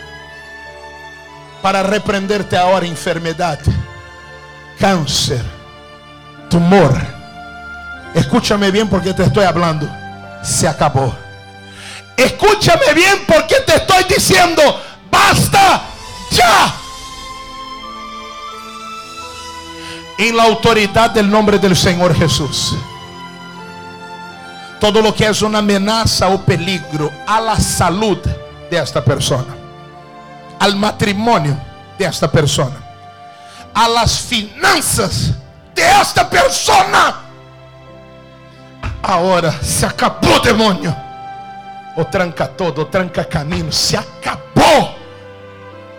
Para 1.61 1.83
reprenderte 1.83 2.57
ahora, 2.57 2.85
enfermedad 2.85 3.59
cáncer, 4.81 5.41
tumor. 6.49 6.91
Escúchame 8.15 8.71
bien 8.71 8.89
porque 8.89 9.13
te 9.13 9.23
estoy 9.23 9.45
hablando. 9.45 9.87
Se 10.41 10.67
acabó. 10.67 11.15
Escúchame 12.17 12.93
bien 12.95 13.23
porque 13.27 13.57
te 13.65 13.75
estoy 13.75 14.03
diciendo, 14.05 14.61
basta 15.09 15.83
ya. 16.31 16.75
En 20.17 20.35
la 20.35 20.43
autoridad 20.43 21.11
del 21.11 21.29
nombre 21.29 21.59
del 21.59 21.77
Señor 21.77 22.15
Jesús. 22.15 22.75
Todo 24.79 24.99
lo 25.01 25.13
que 25.13 25.27
es 25.27 25.43
una 25.43 25.59
amenaza 25.59 26.27
o 26.29 26.41
peligro 26.41 27.11
a 27.27 27.39
la 27.39 27.59
salud 27.59 28.17
de 28.69 28.77
esta 28.79 29.05
persona, 29.05 29.55
al 30.59 30.75
matrimonio 30.75 31.55
de 31.99 32.05
esta 32.05 32.31
persona 32.31 32.90
a 33.73 33.87
las 33.87 34.19
finanzas 34.19 35.33
de 35.73 36.25
persona. 36.29 37.15
Ahora 39.01 39.51
se 39.61 39.85
acabó, 39.85 40.39
demonio. 40.43 40.95
O 41.95 42.05
tranca 42.05 42.47
todo, 42.47 42.87
tranca 42.87 43.25
camino. 43.25 43.71
Se 43.71 43.97
acabó. 43.97 44.95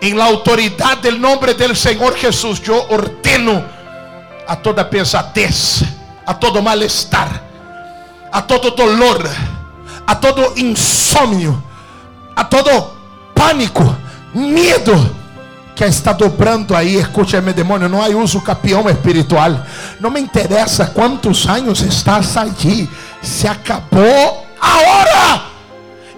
En 0.01 0.17
la 0.17 0.25
autoridad 0.25 0.97
del 0.97 1.19
nombre 1.19 1.53
del 1.53 1.75
Señor 1.77 2.15
Jesús, 2.15 2.61
yo 2.61 2.87
ordeno 2.89 3.63
a 4.47 4.55
toda 4.57 4.89
pesadez, 4.89 5.83
a 6.25 6.37
todo 6.37 6.61
malestar, 6.61 7.29
a 8.31 8.45
todo 8.45 8.71
dolor, 8.71 9.25
a 10.05 10.19
todo 10.19 10.53
insomnio, 10.57 11.63
a 12.35 12.49
todo 12.49 12.95
pánico, 13.33 13.95
miedo 14.33 15.22
que 15.75 15.85
está 15.85 16.13
dobrando 16.13 16.75
aí, 16.75 16.97
escúcheme 16.97 17.51
demônio, 17.51 17.89
não 17.89 18.01
há 18.01 18.07
uso 18.07 18.41
capião 18.41 18.87
espiritual. 18.89 19.65
Não 19.99 20.09
me 20.09 20.19
interessa 20.19 20.87
quantos 20.87 21.47
anos 21.47 21.81
estás 21.81 22.37
aí. 22.37 22.89
Se 23.21 23.47
acabou 23.47 24.45
agora. 24.61 25.53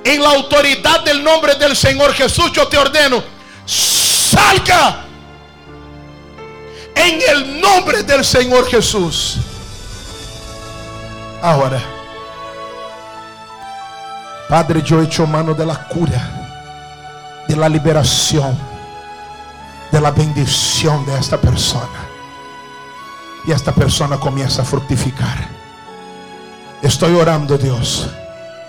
Em 0.04 0.20
la 0.20 0.30
autoridade 0.30 1.06
del 1.06 1.24
nombre 1.24 1.56
del 1.56 1.76
Senhor 1.76 2.14
Jesus, 2.14 2.52
eu 2.56 2.70
te 2.70 2.78
ordeno, 2.78 3.24
salga. 3.66 5.04
Em 6.96 7.22
el 7.24 7.60
nombre 7.60 8.04
del 8.04 8.24
Senhor 8.24 8.70
Jesus. 8.70 9.38
Agora, 11.42 11.82
Padre, 14.48 14.84
eu 14.88 15.08
te 15.08 15.22
mano 15.24 15.56
de 15.56 15.66
la 15.66 15.76
cura, 15.76 16.22
de 17.48 17.56
la 17.56 17.68
liberação 17.68 18.75
de 19.92 20.02
la 20.02 20.12
bendición 20.12 21.06
de 21.06 21.18
esta 21.18 21.40
persona. 21.40 22.08
Y 23.46 23.52
esta 23.52 23.72
persona 23.74 24.18
comienza 24.18 24.64
a 24.64 24.66
fructificar. 24.66 25.48
Estoy 26.82 27.16
orando, 27.16 27.58
Dios, 27.58 28.10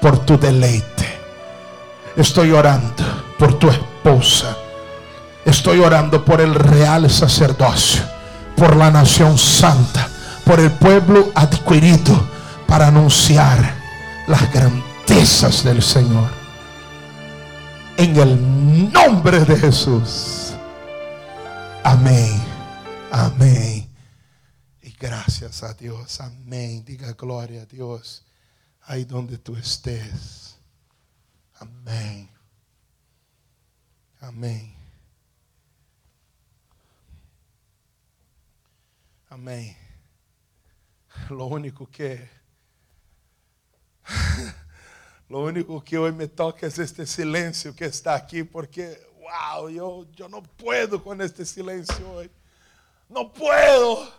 por 0.00 0.18
tu 0.18 0.38
deleite. 0.38 1.18
Estoy 2.16 2.52
orando 2.52 3.04
por 3.38 3.58
tu 3.58 3.68
esposa. 3.68 4.56
Estoy 5.44 5.80
orando 5.80 6.24
por 6.24 6.40
el 6.40 6.54
real 6.54 7.08
sacerdocio, 7.10 8.02
por 8.56 8.74
la 8.74 8.90
nación 8.90 9.38
santa, 9.38 10.08
por 10.44 10.60
el 10.60 10.70
pueblo 10.72 11.30
adquirido 11.34 12.26
para 12.66 12.88
anunciar 12.88 13.74
las 14.26 14.52
grandezas 14.52 15.62
del 15.62 15.82
Señor. 15.82 16.28
En 17.96 18.16
el 18.16 18.92
nombre 18.92 19.40
de 19.44 19.56
Jesús. 19.56 20.45
Amén. 21.88 22.42
Amén. 23.12 23.88
Y 24.82 24.90
gracias 24.98 25.62
a 25.62 25.72
Dios. 25.72 26.20
Amén. 26.20 26.84
Diga 26.84 27.12
gloria 27.12 27.62
a 27.62 27.64
Dios. 27.64 28.26
Ahí 28.80 29.04
donde 29.04 29.38
tú 29.38 29.54
estés. 29.54 30.58
Amén. 31.54 32.28
Amén. 34.18 34.74
Amém. 39.28 39.76
Lo 41.30 41.44
único 41.44 41.88
que 41.88 42.28
lo 45.28 45.44
único 45.44 45.84
que 45.84 45.98
hoy 45.98 46.10
me 46.10 46.26
toca 46.26 46.66
es 46.66 46.80
este 46.80 47.06
silencio 47.06 47.76
que 47.76 47.84
está 47.84 48.16
aquí 48.16 48.42
porque 48.42 49.05
wow, 49.26 49.68
yo 49.68 50.06
yo 50.12 50.28
no 50.28 50.42
puedo 50.42 51.02
con 51.02 51.20
este 51.20 51.44
silencio 51.44 52.10
hoy. 52.12 52.30
No 53.08 53.32
puedo. 53.32 54.12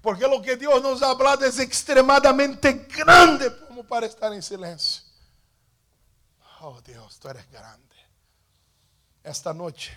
Porque 0.00 0.26
lo 0.26 0.42
que 0.42 0.56
Dios 0.56 0.82
nos 0.82 1.02
ha 1.02 1.10
hablado 1.10 1.44
es 1.46 1.58
extremadamente 1.58 2.86
grande 2.94 3.50
como 3.66 3.84
para 3.84 4.06
estar 4.06 4.32
en 4.32 4.42
silencio. 4.42 5.02
Oh 6.60 6.80
Dios, 6.82 7.18
tú 7.18 7.28
eres 7.28 7.50
grande. 7.50 7.94
Esta 9.22 9.54
noche 9.54 9.96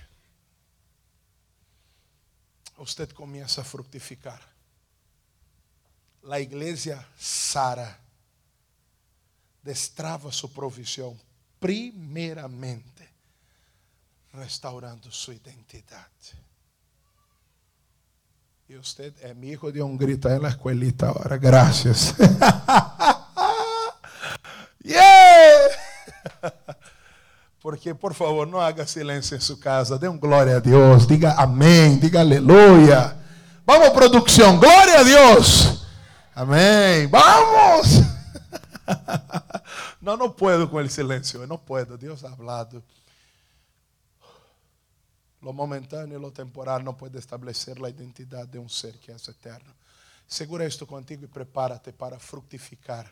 usted 2.77 3.09
comienza 3.11 3.61
a 3.61 3.65
fructificar. 3.65 4.41
La 6.23 6.39
iglesia 6.39 7.05
Sara 7.17 7.99
destrava 9.61 10.31
su 10.31 10.51
provisión 10.51 11.19
primeramente 11.59 13.16
restaurando 14.37 15.11
su 15.11 15.33
identidad. 15.33 16.07
Y 18.69 18.75
usted 18.75 19.13
es 19.23 19.35
mi 19.35 19.49
hijo 19.49 19.71
de 19.71 19.81
un 19.81 19.97
grito 19.97 20.29
en 20.29 20.41
la 20.41 20.49
escuelita 20.49 21.07
ahora. 21.07 21.37
Gracias. 21.37 22.13
yeah. 24.83 25.53
Porque, 27.61 27.95
por 27.95 28.13
favor, 28.13 28.47
no 28.47 28.61
haga 28.61 28.85
silencio 28.85 29.35
en 29.35 29.41
su 29.41 29.59
casa. 29.59 29.97
Dê 29.97 30.07
un 30.07 30.19
gloria 30.19 30.57
a 30.57 30.59
Dios. 30.59 31.07
Diga 31.07 31.35
amén. 31.37 31.99
Diga 31.99 32.21
aleluya. 32.21 33.15
Vamos, 33.65 33.89
producción. 33.89 34.59
Gloria 34.59 34.99
a 34.99 35.03
Dios. 35.03 35.87
Amén. 36.33 37.09
Vamos. 37.09 38.03
No, 39.99 40.15
no 40.15 40.33
puedo 40.33 40.71
con 40.71 40.81
el 40.81 40.89
silencio. 40.89 41.45
No 41.45 41.57
puedo. 41.57 41.97
Dios 41.97 42.23
ha 42.23 42.31
hablado. 42.31 42.81
Lo 45.47 45.53
momentáneo 45.53 46.19
y 46.19 46.21
lo 46.21 46.33
temporal 46.33 46.83
no 46.83 46.97
puede 46.97 47.19
establecer 47.19 47.79
la 47.79 47.89
identidad 47.89 48.45
de 48.45 48.59
un 48.59 48.69
ser 48.69 48.99
que 48.99 49.13
es 49.13 49.29
eterno. 49.29 49.73
Segura 50.27 50.65
esto 50.65 50.85
contigo 50.85 51.23
y 51.23 51.27
prepárate 51.27 51.93
para 51.93 52.19
fructificar. 52.19 53.09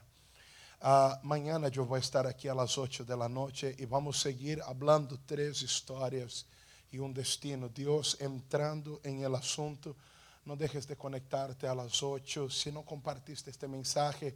Uh, 0.82 1.16
mañana 1.26 1.72
eu 1.74 1.86
vou 1.86 1.98
estar 1.98 2.28
aqui 2.28 2.50
às 2.50 2.78
8 2.78 3.06
da 3.06 3.30
noite 3.30 3.74
e 3.80 3.86
vamos 3.86 4.20
seguir 4.20 4.60
falando 4.62 5.18
três 5.20 5.62
histórias 5.62 6.46
e 6.92 7.00
um 7.00 7.10
destino. 7.10 7.70
Deus 7.70 8.18
entrando 8.20 9.00
em 9.06 9.24
el 9.24 9.34
assunto. 9.34 9.96
Não 10.46 10.58
deixes 10.58 10.86
de 10.86 10.98
conectarte 10.98 11.66
às 11.66 12.04
8. 12.04 12.50
Se 12.50 12.70
não 12.70 12.84
compartiste 12.84 13.50
este 13.50 13.66
mensagem, 13.66 14.36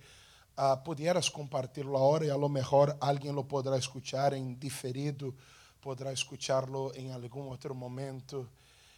uh, 0.58 0.78
pudieras 0.86 1.28
compartilhá-lo 1.28 1.98
agora 1.98 2.26
e 2.26 2.30
a 2.30 2.38
lo 2.38 2.48
mejor 2.48 2.96
alguém 3.02 3.34
lo 3.34 3.44
poderá 3.44 3.78
escuchar 3.78 4.32
em 4.32 4.54
diferido, 4.54 5.36
poderá 5.82 6.12
escucharlo 6.12 6.92
em 6.96 7.12
algum 7.12 7.50
outro 7.50 7.74
momento. 7.74 8.48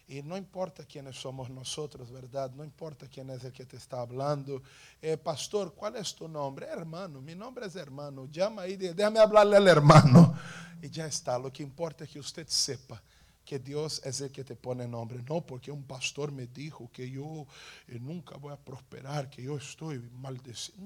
Y 0.08 0.22
no 0.22 0.36
importa 0.36 0.84
quiénes 0.84 1.16
somos 1.16 1.50
nosotros, 1.50 2.12
¿verdad? 2.12 2.52
No 2.52 2.66
importa 2.66 3.08
quién 3.08 3.30
es 3.30 3.46
el 3.46 3.54
que 3.54 3.66
te 3.66 3.78
está 3.78 4.02
hablando. 4.02 4.62
Eh, 5.02 5.16
pastor, 5.16 5.74
¿cuál 5.74 5.96
es 5.96 6.14
tu 6.14 6.28
nombre? 6.28 6.66
Hermano, 6.66 7.22
mi 7.22 7.34
nombre 7.34 7.66
es 7.66 7.78
hermano. 7.78 8.28
Llama 8.30 8.64
ahí, 8.64 8.76
déjame 8.76 9.20
hablarle 9.20 9.56
al 9.56 9.68
hermano. 9.70 10.36
Y 10.82 10.90
ya 10.90 11.06
está. 11.06 11.40
Lo 11.40 11.54
que 11.54 11.64
importa 11.64 12.04
es 12.04 12.10
que 12.10 12.20
usted 12.20 12.46
sepa 12.50 13.02
que 13.46 13.60
Dios 13.60 14.02
es 14.04 14.20
el 14.22 14.32
que 14.32 14.44
te 14.44 14.56
pone 14.56 14.88
nombre. 14.88 15.24
No 15.30 15.46
porque 15.46 15.72
un 15.72 15.84
pastor 15.84 16.32
me 16.32 16.48
dijo 16.48 16.90
que 16.92 17.10
yo 17.10 17.46
eh, 17.88 17.98
nunca 18.00 18.36
voy 18.36 18.52
a 18.52 18.58
prosperar, 18.58 19.30
que 19.30 19.44
yo 19.44 19.58
estoy 19.58 20.00
maldecido. 20.14 20.78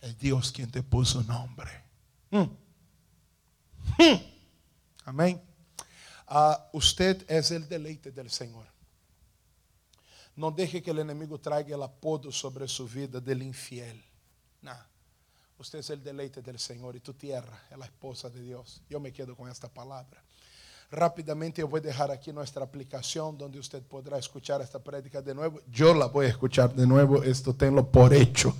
Es 0.00 0.18
Dios 0.18 0.50
quien 0.50 0.70
te 0.70 0.82
puso 0.82 1.22
nombre. 1.24 1.70
Mm. 2.30 2.69
Amén. 5.04 5.40
Uh, 6.28 6.76
usted 6.76 7.24
es 7.28 7.50
el 7.50 7.68
deleite 7.68 8.12
del 8.12 8.30
Senhor. 8.30 8.66
Não 10.36 10.52
deje 10.52 10.80
que 10.80 10.90
o 10.90 11.00
inimigo 11.00 11.38
traga 11.38 11.74
el 11.74 11.82
apodo 11.82 12.32
sobre 12.32 12.66
su 12.68 12.86
vida 12.86 13.20
del 13.20 13.42
infiel. 13.42 14.00
Usted 15.60 15.80
es 15.80 15.90
el 15.90 16.02
deleite 16.02 16.40
del 16.40 16.58
Senhor 16.58 16.96
e 16.96 17.00
tu 17.00 17.12
tierra 17.12 17.60
é 17.70 17.74
a 17.74 17.84
esposa 17.84 18.30
de 18.30 18.40
Deus. 18.40 18.80
Eu 18.88 18.98
me 18.98 19.12
quedo 19.12 19.36
com 19.36 19.46
esta 19.46 19.68
palavra. 19.68 20.18
Rapidamente 20.90 21.60
eu 21.60 21.68
vou 21.68 21.78
deixar 21.80 22.10
aqui 22.10 22.32
nossa 22.32 22.62
aplicação, 22.62 23.36
onde 23.38 23.58
você 23.58 23.78
poderá 23.82 24.18
escuchar 24.18 24.62
esta 24.62 24.80
prédica 24.80 25.20
de 25.20 25.34
novo. 25.34 25.60
Eu 25.70 25.92
la 25.92 26.06
vou 26.06 26.22
escuchar 26.22 26.68
de 26.68 26.86
novo, 26.86 27.22
esto 27.22 27.52
tenho 27.52 27.84
por 27.84 28.10
hecho. 28.14 28.56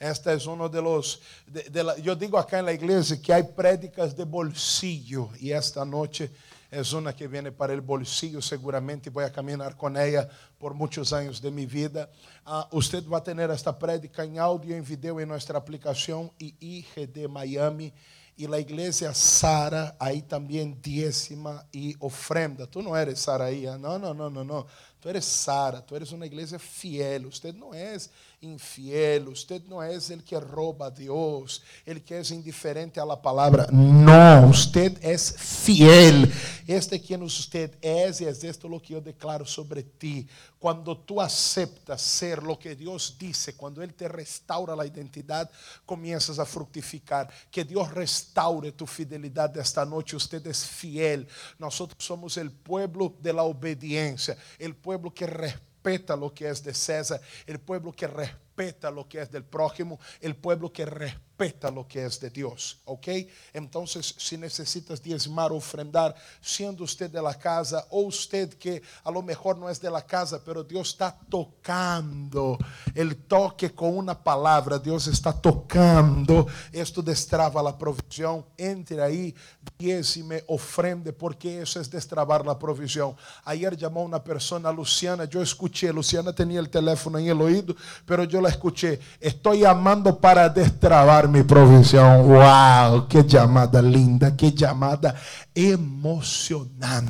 Esta 0.00 0.32
é 0.32 0.36
um 0.48 0.66
de 0.66 0.80
los, 0.80 1.20
de, 1.46 1.68
de 1.68 1.82
la, 1.82 1.94
digo 1.94 2.38
acá 2.38 2.62
na 2.62 2.72
igreja 2.72 3.18
que 3.18 3.30
há 3.30 3.44
prédicas 3.44 4.14
de 4.14 4.24
bolsillo 4.24 5.30
e 5.38 5.52
esta 5.52 5.84
noite 5.84 6.30
es 6.70 6.94
una 6.94 7.12
que 7.12 7.28
viene 7.28 7.52
para 7.52 7.74
el 7.74 7.82
bolsillo 7.82 8.40
seguramente, 8.40 9.10
voy 9.10 9.24
a 9.24 9.30
caminar 9.30 9.76
con 9.76 9.98
ella 9.98 10.26
por 10.58 10.72
muchos 10.72 11.12
años 11.12 11.42
de 11.42 11.50
mi 11.50 11.66
vida. 11.66 12.08
Uh, 12.46 12.78
usted 12.78 13.06
va 13.06 13.18
a 13.18 13.22
tener 13.22 13.50
esta 13.50 13.78
prédica 13.78 14.24
en 14.24 14.38
audio, 14.38 14.74
en 14.74 14.84
video 14.84 15.20
en 15.20 15.28
nuestra 15.28 15.58
aplicación 15.58 16.32
IGD 16.38 17.28
Miami. 17.28 17.92
Y 18.36 18.46
la 18.46 18.58
iglesia 18.58 19.12
Sara, 19.12 19.96
ahí 19.98 20.22
también 20.22 20.80
diezma 20.80 21.66
y 21.70 21.94
ofrenda. 21.98 22.66
Tú 22.66 22.82
no 22.82 22.96
eres 22.96 23.20
Saraía, 23.20 23.76
no, 23.76 23.98
no, 23.98 24.14
no, 24.14 24.30
no, 24.30 24.42
no. 24.42 24.66
Tú 24.98 25.10
eres 25.10 25.26
Sara, 25.26 25.84
tú 25.84 25.94
eres 25.94 26.10
una 26.12 26.24
iglesia 26.24 26.58
fiel. 26.58 27.26
Usted 27.26 27.54
no 27.54 27.74
es 27.74 28.10
infiel, 28.42 29.28
usted 29.28 29.62
no 29.64 29.82
es 29.82 30.08
el 30.08 30.24
que 30.24 30.40
roba 30.40 30.86
a 30.86 30.90
Dios, 30.90 31.62
el 31.84 32.02
que 32.02 32.20
es 32.20 32.30
indiferente 32.30 32.98
a 32.98 33.04
la 33.04 33.20
palabra. 33.20 33.66
No, 33.70 34.46
usted 34.48 34.98
es 35.02 35.34
fiel. 35.36 36.32
Este 36.66 36.96
es 36.96 37.02
quien 37.02 37.22
usted 37.22 37.76
es 37.82 38.20
y 38.20 38.24
es 38.24 38.42
esto 38.42 38.68
lo 38.68 38.80
que 38.80 38.94
yo 38.94 39.00
declaro 39.00 39.44
sobre 39.44 39.82
ti. 39.82 40.26
Cuando 40.58 40.96
tú 40.96 41.20
aceptas 41.20 42.00
ser 42.00 42.42
lo 42.42 42.58
que 42.58 42.74
Dios 42.74 43.16
dice, 43.18 43.54
cuando 43.56 43.82
Él 43.82 43.92
te 43.92 44.08
restaura 44.08 44.74
la 44.74 44.86
identidad, 44.86 45.50
comienzas 45.84 46.38
a 46.38 46.46
fructificar. 46.46 47.28
Que 47.50 47.64
Dios 47.64 47.90
restaure 47.92 48.72
tu 48.72 48.86
fidelidad 48.86 49.50
de 49.50 49.60
esta 49.60 49.84
noche. 49.84 50.16
Usted 50.16 50.46
es 50.46 50.64
fiel. 50.64 51.28
Nosotros 51.58 52.02
somos 52.02 52.36
el 52.38 52.50
pueblo 52.50 53.14
de 53.20 53.32
la 53.32 53.42
obediencia, 53.42 54.36
el 54.58 54.74
pueblo 54.74 55.12
que 55.12 55.26
respeta 55.26 55.69
respeta 55.82 56.16
lo 56.16 56.32
que 56.32 56.48
es 56.48 56.62
de 56.62 56.74
César, 56.74 57.20
el 57.46 57.58
pueblo 57.58 57.92
que 57.92 58.06
respeta 58.06 58.49
lo 58.92 59.08
que 59.08 59.20
es 59.22 59.30
del 59.30 59.44
prójimo, 59.44 59.98
el 60.20 60.36
pueblo 60.36 60.72
que 60.72 60.84
respeta 60.84 61.30
respeta 61.40 61.70
lo 61.70 61.88
que 61.88 62.04
es 62.04 62.20
de 62.20 62.28
Dios, 62.28 62.80
¿ok? 62.84 63.08
Entonces, 63.54 64.14
si 64.18 64.36
necesitas 64.36 65.02
diezmar, 65.02 65.52
ofrendar, 65.52 66.14
siendo 66.40 66.84
usted 66.84 67.10
de 67.10 67.22
la 67.22 67.34
casa 67.34 67.86
o 67.88 68.02
usted 68.02 68.52
que 68.54 68.82
a 69.04 69.10
lo 69.10 69.22
mejor 69.22 69.56
no 69.56 69.70
es 69.70 69.80
de 69.80 69.90
la 69.90 70.02
casa, 70.04 70.42
pero 70.44 70.62
Dios 70.62 70.90
está 70.90 71.18
tocando, 71.30 72.58
el 72.94 73.16
toque 73.24 73.70
con 73.70 73.96
una 73.96 74.22
palabra, 74.22 74.78
Dios 74.78 75.06
está 75.06 75.32
tocando, 75.32 76.46
esto 76.72 77.00
destrava 77.00 77.62
la 77.62 77.76
provisión, 77.78 78.44
entre 78.58 79.02
ahí, 79.02 79.34
diezme, 79.78 80.44
ofrende, 80.46 81.14
porque 81.14 81.62
eso 81.62 81.80
es 81.80 81.90
destrabar 81.90 82.44
la 82.44 82.58
provisión. 82.58 83.16
Ayer 83.44 83.74
llamó 83.78 84.02
una 84.02 84.22
persona, 84.22 84.70
Luciana, 84.70 85.24
yo 85.24 85.40
escuché, 85.40 85.90
Luciana 85.90 86.34
tenía 86.34 86.60
el 86.60 86.68
teléfono 86.68 87.18
en 87.18 87.28
el 87.28 87.40
oído, 87.40 87.74
pero 88.04 88.24
yo 88.24 88.42
yo 88.42 88.49
escuché. 88.50 89.00
Estoy 89.18 89.60
llamando 89.60 90.18
para 90.20 90.48
destrabar 90.48 91.26
mi 91.28 91.42
provisión. 91.42 92.28
¡Wow! 92.28 93.08
¡Qué 93.08 93.24
llamada 93.24 93.80
linda! 93.80 94.36
¡Qué 94.36 94.52
llamada 94.52 95.14
emocionante! 95.54 97.00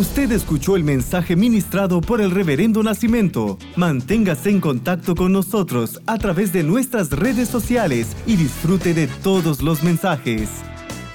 Usted 0.00 0.32
escuchó 0.32 0.74
el 0.76 0.82
mensaje 0.82 1.36
ministrado 1.36 2.00
por 2.00 2.22
el 2.22 2.30
Reverendo 2.30 2.82
Nacimiento. 2.82 3.58
Manténgase 3.76 4.48
en 4.48 4.58
contacto 4.58 5.14
con 5.14 5.30
nosotros 5.30 6.00
a 6.06 6.16
través 6.16 6.54
de 6.54 6.62
nuestras 6.62 7.10
redes 7.10 7.50
sociales 7.50 8.16
y 8.26 8.36
disfrute 8.36 8.94
de 8.94 9.08
todos 9.08 9.60
los 9.60 9.82
mensajes. 9.82 10.48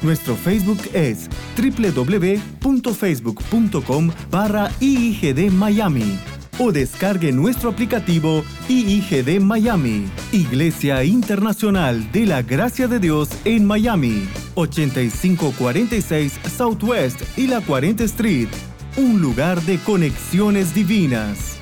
Nuestro 0.04 0.36
Facebook 0.36 0.78
es 0.94 1.32
www.facebook.com 1.58 4.12
barra 4.30 4.70
IIGD 4.80 5.52
Miami 5.52 6.20
o 6.60 6.72
descargue 6.72 7.32
nuestro 7.32 7.72
aplicativo 7.72 8.44
IIGD 8.70 9.42
Miami, 9.42 10.06
Iglesia 10.32 11.04
Internacional 11.04 12.12
de 12.12 12.26
la 12.26 12.42
Gracia 12.44 12.88
de 12.88 13.00
Dios 13.00 13.30
en 13.46 13.66
Miami, 13.66 14.28
8546 14.56 16.40
Southwest 16.56 17.22
y 17.38 17.48
la 17.48 17.62
40 17.62 18.04
Street, 18.04 18.50
un 18.98 19.22
lugar 19.22 19.62
de 19.64 19.78
conexiones 19.80 20.74
divinas. 20.74 21.55